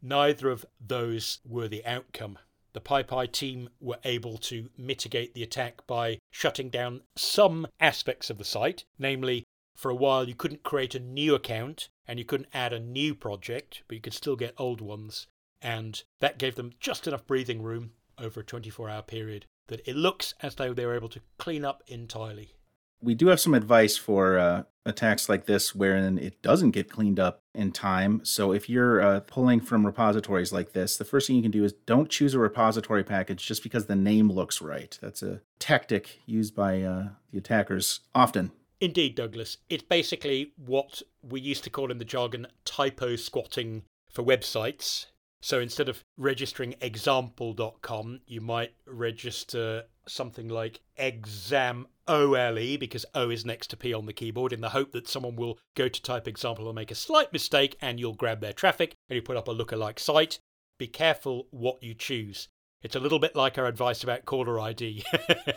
Neither 0.00 0.50
of 0.50 0.64
those 0.80 1.40
were 1.44 1.68
the 1.68 1.84
outcome. 1.84 2.38
The 2.72 2.80
PyPI 2.80 3.32
team 3.32 3.70
were 3.80 3.98
able 4.04 4.36
to 4.38 4.68
mitigate 4.76 5.34
the 5.34 5.42
attack 5.42 5.86
by 5.86 6.18
shutting 6.30 6.68
down 6.68 7.02
some 7.16 7.66
aspects 7.80 8.28
of 8.28 8.38
the 8.38 8.44
site, 8.44 8.84
namely, 8.98 9.44
for 9.74 9.90
a 9.90 9.94
while 9.94 10.28
you 10.28 10.34
couldn't 10.34 10.62
create 10.62 10.94
a 10.94 11.00
new 11.00 11.34
account 11.34 11.88
and 12.06 12.18
you 12.18 12.24
couldn't 12.24 12.50
add 12.52 12.72
a 12.72 12.80
new 12.80 13.14
project, 13.14 13.82
but 13.88 13.94
you 13.94 14.00
could 14.00 14.14
still 14.14 14.36
get 14.36 14.54
old 14.58 14.80
ones. 14.80 15.26
And 15.62 16.02
that 16.20 16.38
gave 16.38 16.54
them 16.54 16.72
just 16.80 17.06
enough 17.06 17.26
breathing 17.26 17.62
room 17.62 17.92
over 18.18 18.40
a 18.40 18.44
24 18.44 18.88
hour 18.88 19.02
period 19.02 19.46
that 19.68 19.86
it 19.86 19.96
looks 19.96 20.34
as 20.42 20.54
though 20.54 20.72
they 20.72 20.86
were 20.86 20.94
able 20.94 21.08
to 21.08 21.20
clean 21.38 21.64
up 21.64 21.82
entirely. 21.86 22.54
We 23.02 23.14
do 23.14 23.26
have 23.26 23.40
some 23.40 23.54
advice 23.54 23.96
for 23.96 24.38
uh, 24.38 24.62
attacks 24.86 25.28
like 25.28 25.44
this 25.46 25.74
wherein 25.74 26.18
it 26.18 26.40
doesn't 26.40 26.70
get 26.70 26.90
cleaned 26.90 27.20
up 27.20 27.40
in 27.54 27.72
time. 27.72 28.24
So 28.24 28.52
if 28.52 28.70
you're 28.70 29.02
uh, 29.02 29.20
pulling 29.20 29.60
from 29.60 29.84
repositories 29.84 30.52
like 30.52 30.72
this, 30.72 30.96
the 30.96 31.04
first 31.04 31.26
thing 31.26 31.36
you 31.36 31.42
can 31.42 31.50
do 31.50 31.64
is 31.64 31.72
don't 31.72 32.08
choose 32.08 32.32
a 32.32 32.38
repository 32.38 33.04
package 33.04 33.44
just 33.44 33.62
because 33.62 33.86
the 33.86 33.96
name 33.96 34.30
looks 34.30 34.62
right. 34.62 34.96
That's 35.02 35.22
a 35.22 35.42
tactic 35.58 36.20
used 36.24 36.54
by 36.54 36.82
uh, 36.82 37.08
the 37.30 37.38
attackers 37.38 38.00
often. 38.14 38.52
Indeed, 38.80 39.14
Douglas. 39.14 39.58
It's 39.68 39.82
basically 39.82 40.52
what 40.56 41.02
we 41.22 41.40
used 41.40 41.64
to 41.64 41.70
call 41.70 41.90
in 41.90 41.98
the 41.98 42.04
jargon 42.04 42.46
typo 42.64 43.16
squatting 43.16 43.82
for 44.10 44.22
websites. 44.22 45.06
So 45.42 45.60
instead 45.60 45.88
of 45.88 46.02
registering 46.16 46.74
example.com, 46.80 48.20
you 48.26 48.40
might 48.40 48.74
register 48.86 49.84
something 50.08 50.48
like 50.48 50.80
exam 50.96 51.86
OLE 52.08 52.76
because 52.78 53.04
O 53.14 53.30
is 53.30 53.44
next 53.44 53.68
to 53.68 53.76
P 53.76 53.92
on 53.92 54.06
the 54.06 54.12
keyboard 54.12 54.52
in 54.52 54.60
the 54.60 54.70
hope 54.70 54.92
that 54.92 55.08
someone 55.08 55.36
will 55.36 55.58
go 55.74 55.88
to 55.88 56.02
type 56.02 56.28
example 56.28 56.68
and 56.68 56.74
make 56.74 56.90
a 56.90 56.94
slight 56.94 57.32
mistake 57.32 57.76
and 57.80 57.98
you'll 57.98 58.14
grab 58.14 58.40
their 58.40 58.52
traffic 58.52 58.94
and 59.08 59.16
you 59.16 59.22
put 59.22 59.36
up 59.36 59.48
a 59.48 59.54
lookalike 59.54 59.98
site. 59.98 60.38
Be 60.78 60.86
careful 60.86 61.48
what 61.50 61.82
you 61.82 61.94
choose. 61.94 62.48
It's 62.82 62.96
a 62.96 63.00
little 63.00 63.18
bit 63.18 63.34
like 63.34 63.58
our 63.58 63.66
advice 63.66 64.04
about 64.04 64.26
caller 64.26 64.60
ID. 64.60 65.04
uh, 65.18 65.52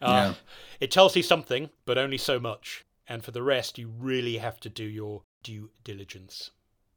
yeah. 0.00 0.34
It 0.80 0.90
tells 0.90 1.14
you 1.14 1.22
something, 1.22 1.70
but 1.84 1.98
only 1.98 2.18
so 2.18 2.40
much. 2.40 2.84
And 3.06 3.24
for 3.24 3.30
the 3.30 3.42
rest, 3.42 3.78
you 3.78 3.88
really 3.88 4.38
have 4.38 4.58
to 4.60 4.68
do 4.68 4.84
your 4.84 5.22
due 5.42 5.70
diligence 5.84 6.50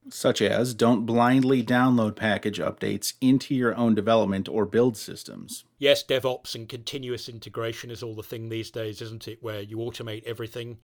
such 0.09 0.41
as 0.41 0.73
don't 0.73 1.05
blindly 1.05 1.63
download 1.63 2.15
package 2.15 2.59
updates 2.59 3.13
into 3.21 3.55
your 3.55 3.75
own 3.75 3.95
development 3.95 4.47
or 4.47 4.65
build 4.65 4.97
systems. 4.97 5.65
Yes, 5.77 6.03
DevOps 6.03 6.55
and 6.55 6.69
continuous 6.69 7.27
integration 7.27 7.91
is 7.91 8.03
all 8.03 8.15
the 8.15 8.23
thing 8.23 8.49
these 8.49 8.71
days, 8.71 9.01
isn't 9.01 9.27
it? 9.27 9.41
Where 9.41 9.61
you 9.61 9.77
automate 9.77 10.23
everything. 10.25 10.77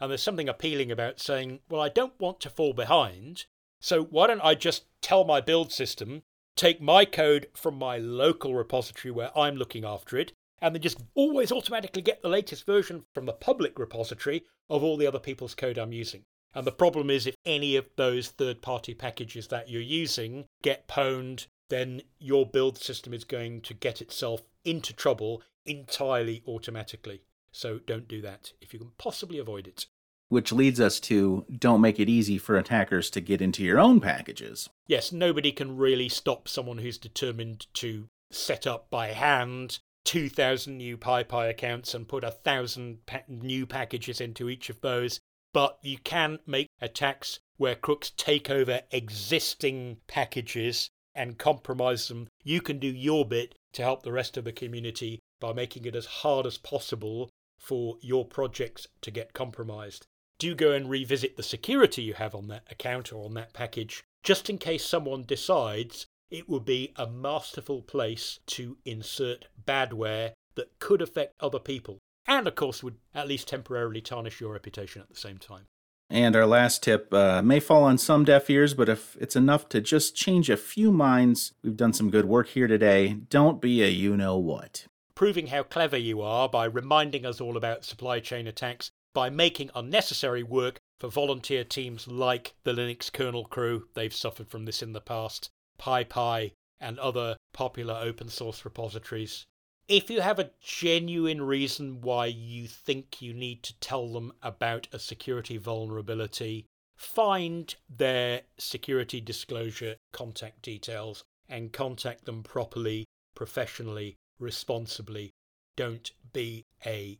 And 0.00 0.10
there's 0.10 0.22
something 0.22 0.48
appealing 0.48 0.92
about 0.92 1.20
saying, 1.20 1.60
well, 1.68 1.80
I 1.80 1.88
don't 1.88 2.18
want 2.20 2.40
to 2.40 2.50
fall 2.50 2.72
behind, 2.72 3.46
so 3.80 4.04
why 4.04 4.28
don't 4.28 4.40
I 4.40 4.54
just 4.54 4.84
tell 5.02 5.24
my 5.24 5.40
build 5.40 5.72
system, 5.72 6.22
take 6.56 6.80
my 6.80 7.04
code 7.04 7.48
from 7.54 7.76
my 7.78 7.98
local 7.98 8.54
repository 8.54 9.10
where 9.10 9.36
I'm 9.36 9.56
looking 9.56 9.84
after 9.84 10.16
it, 10.16 10.32
and 10.60 10.74
then 10.74 10.82
just 10.82 11.02
always 11.14 11.52
automatically 11.52 12.02
get 12.02 12.22
the 12.22 12.28
latest 12.28 12.66
version 12.66 13.04
from 13.14 13.26
the 13.26 13.32
public 13.32 13.78
repository 13.78 14.44
of 14.68 14.82
all 14.82 14.96
the 14.96 15.06
other 15.06 15.20
people's 15.20 15.54
code 15.54 15.78
I'm 15.78 15.92
using. 15.92 16.24
And 16.54 16.66
the 16.66 16.72
problem 16.72 17.10
is 17.10 17.26
if 17.26 17.34
any 17.44 17.76
of 17.76 17.86
those 17.96 18.28
third 18.28 18.62
party 18.62 18.94
packages 18.94 19.48
that 19.48 19.68
you're 19.68 19.82
using 19.82 20.46
get 20.62 20.88
pwned, 20.88 21.46
then 21.68 22.02
your 22.18 22.46
build 22.46 22.78
system 22.78 23.12
is 23.12 23.24
going 23.24 23.60
to 23.62 23.74
get 23.74 24.00
itself 24.00 24.42
into 24.64 24.92
trouble 24.92 25.42
entirely 25.66 26.42
automatically. 26.46 27.22
So 27.52 27.78
don't 27.86 28.08
do 28.08 28.20
that 28.22 28.52
if 28.60 28.72
you 28.72 28.78
can 28.78 28.92
possibly 28.98 29.38
avoid 29.38 29.66
it. 29.66 29.86
Which 30.30 30.52
leads 30.52 30.78
us 30.78 31.00
to 31.00 31.46
don't 31.58 31.80
make 31.80 31.98
it 31.98 32.08
easy 32.08 32.36
for 32.36 32.56
attackers 32.56 33.08
to 33.10 33.20
get 33.20 33.40
into 33.40 33.64
your 33.64 33.80
own 33.80 34.00
packages. 34.00 34.68
Yes, 34.86 35.10
nobody 35.10 35.52
can 35.52 35.76
really 35.76 36.08
stop 36.08 36.48
someone 36.48 36.78
who's 36.78 36.98
determined 36.98 37.66
to 37.74 38.08
set 38.30 38.66
up 38.66 38.90
by 38.90 39.08
hand 39.08 39.78
2,000 40.04 40.76
new 40.76 40.98
PyPI 40.98 41.50
accounts 41.50 41.94
and 41.94 42.08
put 42.08 42.24
a 42.24 42.30
thousand 42.30 43.04
pa- 43.06 43.22
new 43.28 43.66
packages 43.66 44.20
into 44.20 44.48
each 44.48 44.68
of 44.68 44.80
those 44.80 45.20
but 45.58 45.76
you 45.82 45.98
can 45.98 46.38
make 46.46 46.68
attacks 46.80 47.40
where 47.56 47.74
crooks 47.74 48.12
take 48.16 48.48
over 48.48 48.82
existing 48.92 49.96
packages 50.06 50.88
and 51.16 51.36
compromise 51.36 52.06
them. 52.06 52.28
You 52.44 52.60
can 52.60 52.78
do 52.78 52.86
your 52.86 53.26
bit 53.26 53.56
to 53.72 53.82
help 53.82 54.04
the 54.04 54.12
rest 54.12 54.36
of 54.36 54.44
the 54.44 54.52
community 54.52 55.18
by 55.40 55.52
making 55.52 55.84
it 55.84 55.96
as 55.96 56.22
hard 56.22 56.46
as 56.46 56.58
possible 56.58 57.28
for 57.58 57.96
your 58.00 58.24
projects 58.24 58.86
to 59.00 59.10
get 59.10 59.32
compromised. 59.32 60.06
Do 60.38 60.54
go 60.54 60.70
and 60.70 60.88
revisit 60.88 61.36
the 61.36 61.42
security 61.42 62.02
you 62.02 62.14
have 62.14 62.36
on 62.36 62.46
that 62.46 62.62
account 62.70 63.12
or 63.12 63.24
on 63.24 63.34
that 63.34 63.52
package, 63.52 64.04
just 64.22 64.48
in 64.48 64.58
case 64.58 64.84
someone 64.84 65.24
decides 65.24 66.06
it 66.30 66.48
would 66.48 66.66
be 66.66 66.92
a 66.94 67.08
masterful 67.08 67.82
place 67.82 68.38
to 68.46 68.78
insert 68.84 69.46
badware 69.66 70.34
that 70.54 70.78
could 70.78 71.02
affect 71.02 71.34
other 71.40 71.58
people 71.58 71.98
and 72.28 72.46
of 72.46 72.54
course 72.54 72.82
would 72.82 72.96
at 73.14 73.26
least 73.26 73.48
temporarily 73.48 74.00
tarnish 74.00 74.40
your 74.40 74.52
reputation 74.52 75.02
at 75.02 75.08
the 75.08 75.16
same 75.16 75.38
time. 75.38 75.64
And 76.10 76.36
our 76.36 76.46
last 76.46 76.82
tip 76.82 77.12
uh, 77.12 77.42
may 77.42 77.60
fall 77.60 77.84
on 77.84 77.98
some 77.98 78.24
deaf 78.24 78.48
ears, 78.48 78.72
but 78.72 78.88
if 78.88 79.16
it's 79.20 79.36
enough 79.36 79.68
to 79.70 79.80
just 79.80 80.14
change 80.14 80.48
a 80.48 80.56
few 80.56 80.90
minds, 80.90 81.52
we've 81.62 81.76
done 81.76 81.92
some 81.92 82.10
good 82.10 82.24
work 82.24 82.48
here 82.48 82.66
today. 82.66 83.14
Don't 83.28 83.60
be 83.60 83.82
a 83.82 83.88
you 83.88 84.16
know 84.16 84.38
what. 84.38 84.86
Proving 85.14 85.48
how 85.48 85.64
clever 85.64 85.98
you 85.98 86.22
are 86.22 86.48
by 86.48 86.64
reminding 86.64 87.26
us 87.26 87.40
all 87.40 87.56
about 87.56 87.84
supply 87.84 88.20
chain 88.20 88.46
attacks, 88.46 88.90
by 89.12 89.28
making 89.28 89.70
unnecessary 89.74 90.42
work 90.42 90.78
for 90.98 91.08
volunteer 91.08 91.62
teams 91.62 92.08
like 92.08 92.54
the 92.64 92.72
Linux 92.72 93.12
kernel 93.12 93.44
crew, 93.44 93.88
they've 93.94 94.14
suffered 94.14 94.48
from 94.48 94.64
this 94.64 94.82
in 94.82 94.92
the 94.92 95.00
past, 95.00 95.50
PyPI, 95.78 96.52
and 96.80 96.98
other 96.98 97.36
popular 97.52 97.98
open 98.00 98.28
source 98.28 98.64
repositories 98.64 99.44
if 99.88 100.10
you 100.10 100.20
have 100.20 100.38
a 100.38 100.50
genuine 100.60 101.40
reason 101.40 102.02
why 102.02 102.26
you 102.26 102.68
think 102.68 103.22
you 103.22 103.32
need 103.32 103.62
to 103.62 103.78
tell 103.80 104.12
them 104.12 104.32
about 104.42 104.86
a 104.92 104.98
security 104.98 105.56
vulnerability, 105.56 106.66
find 106.96 107.74
their 107.88 108.42
security 108.58 109.20
disclosure 109.20 109.96
contact 110.12 110.60
details 110.62 111.24
and 111.48 111.72
contact 111.72 112.26
them 112.26 112.42
properly, 112.42 113.06
professionally, 113.34 114.16
responsibly. 114.38 115.30
Don't 115.76 116.12
be 116.34 116.64
a. 116.84 117.18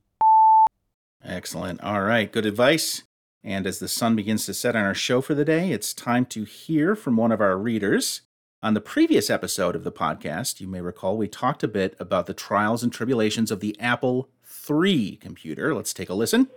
Excellent. 1.24 1.80
All 1.80 2.02
right. 2.02 2.30
Good 2.30 2.44
advice. 2.44 3.02
And 3.42 3.66
as 3.66 3.78
the 3.78 3.88
sun 3.88 4.14
begins 4.14 4.44
to 4.46 4.52
set 4.52 4.76
on 4.76 4.84
our 4.84 4.94
show 4.94 5.22
for 5.22 5.34
the 5.34 5.44
day, 5.44 5.70
it's 5.70 5.94
time 5.94 6.26
to 6.26 6.44
hear 6.44 6.94
from 6.94 7.16
one 7.16 7.32
of 7.32 7.40
our 7.40 7.56
readers. 7.56 8.22
On 8.60 8.74
the 8.74 8.80
previous 8.80 9.30
episode 9.30 9.76
of 9.76 9.84
the 9.84 9.92
podcast, 9.92 10.58
you 10.58 10.66
may 10.66 10.80
recall 10.80 11.16
we 11.16 11.28
talked 11.28 11.62
a 11.62 11.68
bit 11.68 11.94
about 12.00 12.26
the 12.26 12.34
trials 12.34 12.82
and 12.82 12.92
tribulations 12.92 13.52
of 13.52 13.60
the 13.60 13.78
Apple 13.78 14.30
III 14.68 15.14
computer. 15.18 15.72
Let's 15.72 15.94
take 15.94 16.08
a 16.08 16.14
listen. 16.14 16.48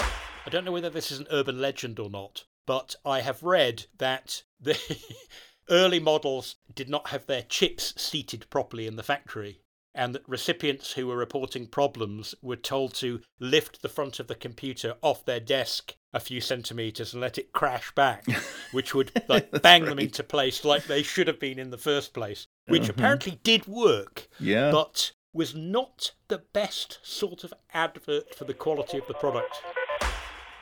I 0.00 0.50
don't 0.50 0.64
know 0.64 0.72
whether 0.72 0.90
this 0.90 1.12
is 1.12 1.20
an 1.20 1.28
urban 1.30 1.60
legend 1.60 2.00
or 2.00 2.10
not, 2.10 2.46
but 2.66 2.96
I 3.04 3.20
have 3.20 3.44
read 3.44 3.86
that 3.98 4.42
the 4.60 4.76
early 5.70 6.00
models 6.00 6.56
did 6.74 6.88
not 6.88 7.10
have 7.10 7.26
their 7.26 7.42
chips 7.42 7.94
seated 7.96 8.50
properly 8.50 8.88
in 8.88 8.96
the 8.96 9.04
factory 9.04 9.60
and 9.94 10.14
that 10.14 10.28
recipients 10.28 10.92
who 10.92 11.06
were 11.06 11.16
reporting 11.16 11.66
problems 11.66 12.34
were 12.42 12.56
told 12.56 12.92
to 12.94 13.20
lift 13.38 13.82
the 13.82 13.88
front 13.88 14.18
of 14.18 14.26
the 14.26 14.34
computer 14.34 14.94
off 15.02 15.24
their 15.24 15.38
desk 15.40 15.94
a 16.12 16.20
few 16.20 16.40
centimeters 16.40 17.12
and 17.12 17.20
let 17.20 17.38
it 17.38 17.52
crash 17.52 17.92
back, 17.94 18.24
which 18.72 18.94
would 18.94 19.12
like 19.28 19.50
bang 19.62 19.82
right. 19.82 19.88
them 19.88 19.98
into 19.98 20.22
place 20.22 20.64
like 20.64 20.86
they 20.86 21.02
should 21.02 21.26
have 21.26 21.40
been 21.40 21.58
in 21.58 21.70
the 21.70 21.78
first 21.78 22.14
place, 22.14 22.46
which 22.68 22.84
uh-huh. 22.84 22.92
apparently 22.96 23.40
did 23.42 23.66
work. 23.66 24.28
Yeah. 24.38 24.70
But 24.70 25.12
was 25.32 25.54
not 25.54 26.12
the 26.28 26.42
best 26.52 26.98
sort 27.02 27.44
of 27.44 27.54
advert 27.72 28.34
for 28.34 28.44
the 28.44 28.54
quality 28.54 28.98
of 28.98 29.06
the 29.08 29.14
product. 29.14 29.56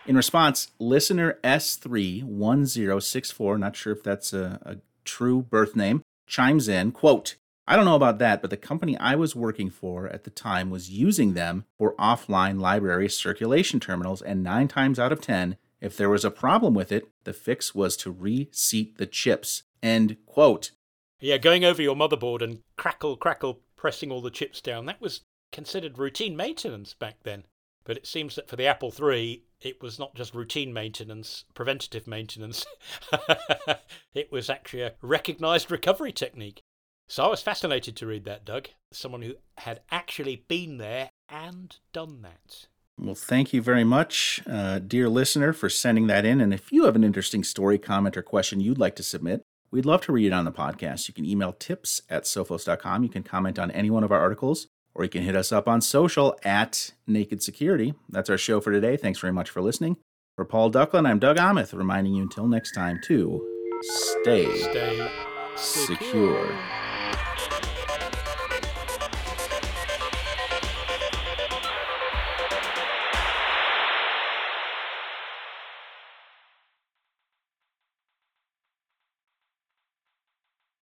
In 0.06 0.16
response, 0.16 0.70
listener 0.78 1.38
S31064, 1.44 3.58
not 3.58 3.76
sure 3.76 3.92
if 3.92 4.02
that's 4.02 4.32
a, 4.32 4.58
a 4.64 4.78
true 5.04 5.42
birth 5.42 5.76
name, 5.76 6.00
chimes 6.26 6.68
in, 6.68 6.90
quote, 6.90 7.36
I 7.72 7.76
don't 7.76 7.86
know 7.86 7.96
about 7.96 8.18
that, 8.18 8.42
but 8.42 8.50
the 8.50 8.58
company 8.58 8.98
I 8.98 9.14
was 9.14 9.34
working 9.34 9.70
for 9.70 10.06
at 10.06 10.24
the 10.24 10.30
time 10.30 10.68
was 10.68 10.90
using 10.90 11.32
them 11.32 11.64
for 11.78 11.94
offline 11.96 12.60
library 12.60 13.08
circulation 13.08 13.80
terminals, 13.80 14.20
and 14.20 14.42
nine 14.42 14.68
times 14.68 14.98
out 14.98 15.10
of 15.10 15.22
ten, 15.22 15.56
if 15.80 15.96
there 15.96 16.10
was 16.10 16.22
a 16.22 16.30
problem 16.30 16.74
with 16.74 16.92
it, 16.92 17.08
the 17.24 17.32
fix 17.32 17.74
was 17.74 17.96
to 17.96 18.10
reseat 18.10 18.98
the 18.98 19.06
chips. 19.06 19.62
End 19.82 20.18
quote. 20.26 20.72
Yeah, 21.18 21.38
going 21.38 21.64
over 21.64 21.80
your 21.80 21.96
motherboard 21.96 22.42
and 22.42 22.58
crackle, 22.76 23.16
crackle, 23.16 23.60
pressing 23.74 24.12
all 24.12 24.20
the 24.20 24.30
chips 24.30 24.60
down, 24.60 24.84
that 24.84 25.00
was 25.00 25.22
considered 25.50 25.96
routine 25.96 26.36
maintenance 26.36 26.92
back 26.92 27.22
then. 27.22 27.44
But 27.84 27.96
it 27.96 28.06
seems 28.06 28.34
that 28.34 28.50
for 28.50 28.56
the 28.56 28.66
Apple 28.66 28.92
III, 28.92 29.44
it 29.62 29.80
was 29.80 29.98
not 29.98 30.14
just 30.14 30.34
routine 30.34 30.74
maintenance, 30.74 31.46
preventative 31.54 32.06
maintenance. 32.06 32.66
it 34.14 34.30
was 34.30 34.50
actually 34.50 34.82
a 34.82 34.92
recognized 35.00 35.70
recovery 35.70 36.12
technique. 36.12 36.60
So 37.12 37.22
I 37.22 37.28
was 37.28 37.42
fascinated 37.42 37.94
to 37.96 38.06
read 38.06 38.24
that, 38.24 38.46
Doug. 38.46 38.68
Someone 38.90 39.20
who 39.20 39.34
had 39.58 39.80
actually 39.90 40.46
been 40.48 40.78
there 40.78 41.10
and 41.28 41.76
done 41.92 42.22
that. 42.22 42.68
Well, 42.98 43.14
thank 43.14 43.52
you 43.52 43.60
very 43.60 43.84
much, 43.84 44.40
uh, 44.46 44.78
dear 44.78 45.10
listener, 45.10 45.52
for 45.52 45.68
sending 45.68 46.06
that 46.06 46.24
in. 46.24 46.40
And 46.40 46.54
if 46.54 46.72
you 46.72 46.86
have 46.86 46.96
an 46.96 47.04
interesting 47.04 47.44
story, 47.44 47.76
comment, 47.76 48.16
or 48.16 48.22
question 48.22 48.60
you'd 48.62 48.78
like 48.78 48.96
to 48.96 49.02
submit, 49.02 49.42
we'd 49.70 49.84
love 49.84 50.00
to 50.06 50.12
read 50.12 50.28
it 50.28 50.32
on 50.32 50.46
the 50.46 50.50
podcast. 50.52 51.06
You 51.06 51.12
can 51.12 51.26
email 51.26 51.52
tips 51.52 52.00
at 52.08 52.22
sophos.com. 52.22 53.02
You 53.02 53.10
can 53.10 53.24
comment 53.24 53.58
on 53.58 53.70
any 53.72 53.90
one 53.90 54.04
of 54.04 54.10
our 54.10 54.20
articles, 54.20 54.68
or 54.94 55.04
you 55.04 55.10
can 55.10 55.22
hit 55.22 55.36
us 55.36 55.52
up 55.52 55.68
on 55.68 55.82
social 55.82 56.34
at 56.44 56.94
Naked 57.06 57.42
Security. 57.42 57.92
That's 58.08 58.30
our 58.30 58.38
show 58.38 58.58
for 58.58 58.72
today. 58.72 58.96
Thanks 58.96 59.18
very 59.18 59.34
much 59.34 59.50
for 59.50 59.60
listening. 59.60 59.98
For 60.34 60.46
Paul 60.46 60.70
Ducklin, 60.70 61.06
I'm 61.06 61.18
Doug 61.18 61.36
Aamoth, 61.36 61.76
reminding 61.76 62.14
you 62.14 62.22
until 62.22 62.48
next 62.48 62.72
time 62.72 63.00
to 63.04 63.46
stay, 63.82 64.46
stay 64.62 65.10
secure. 65.56 65.96
secure. 65.98 66.81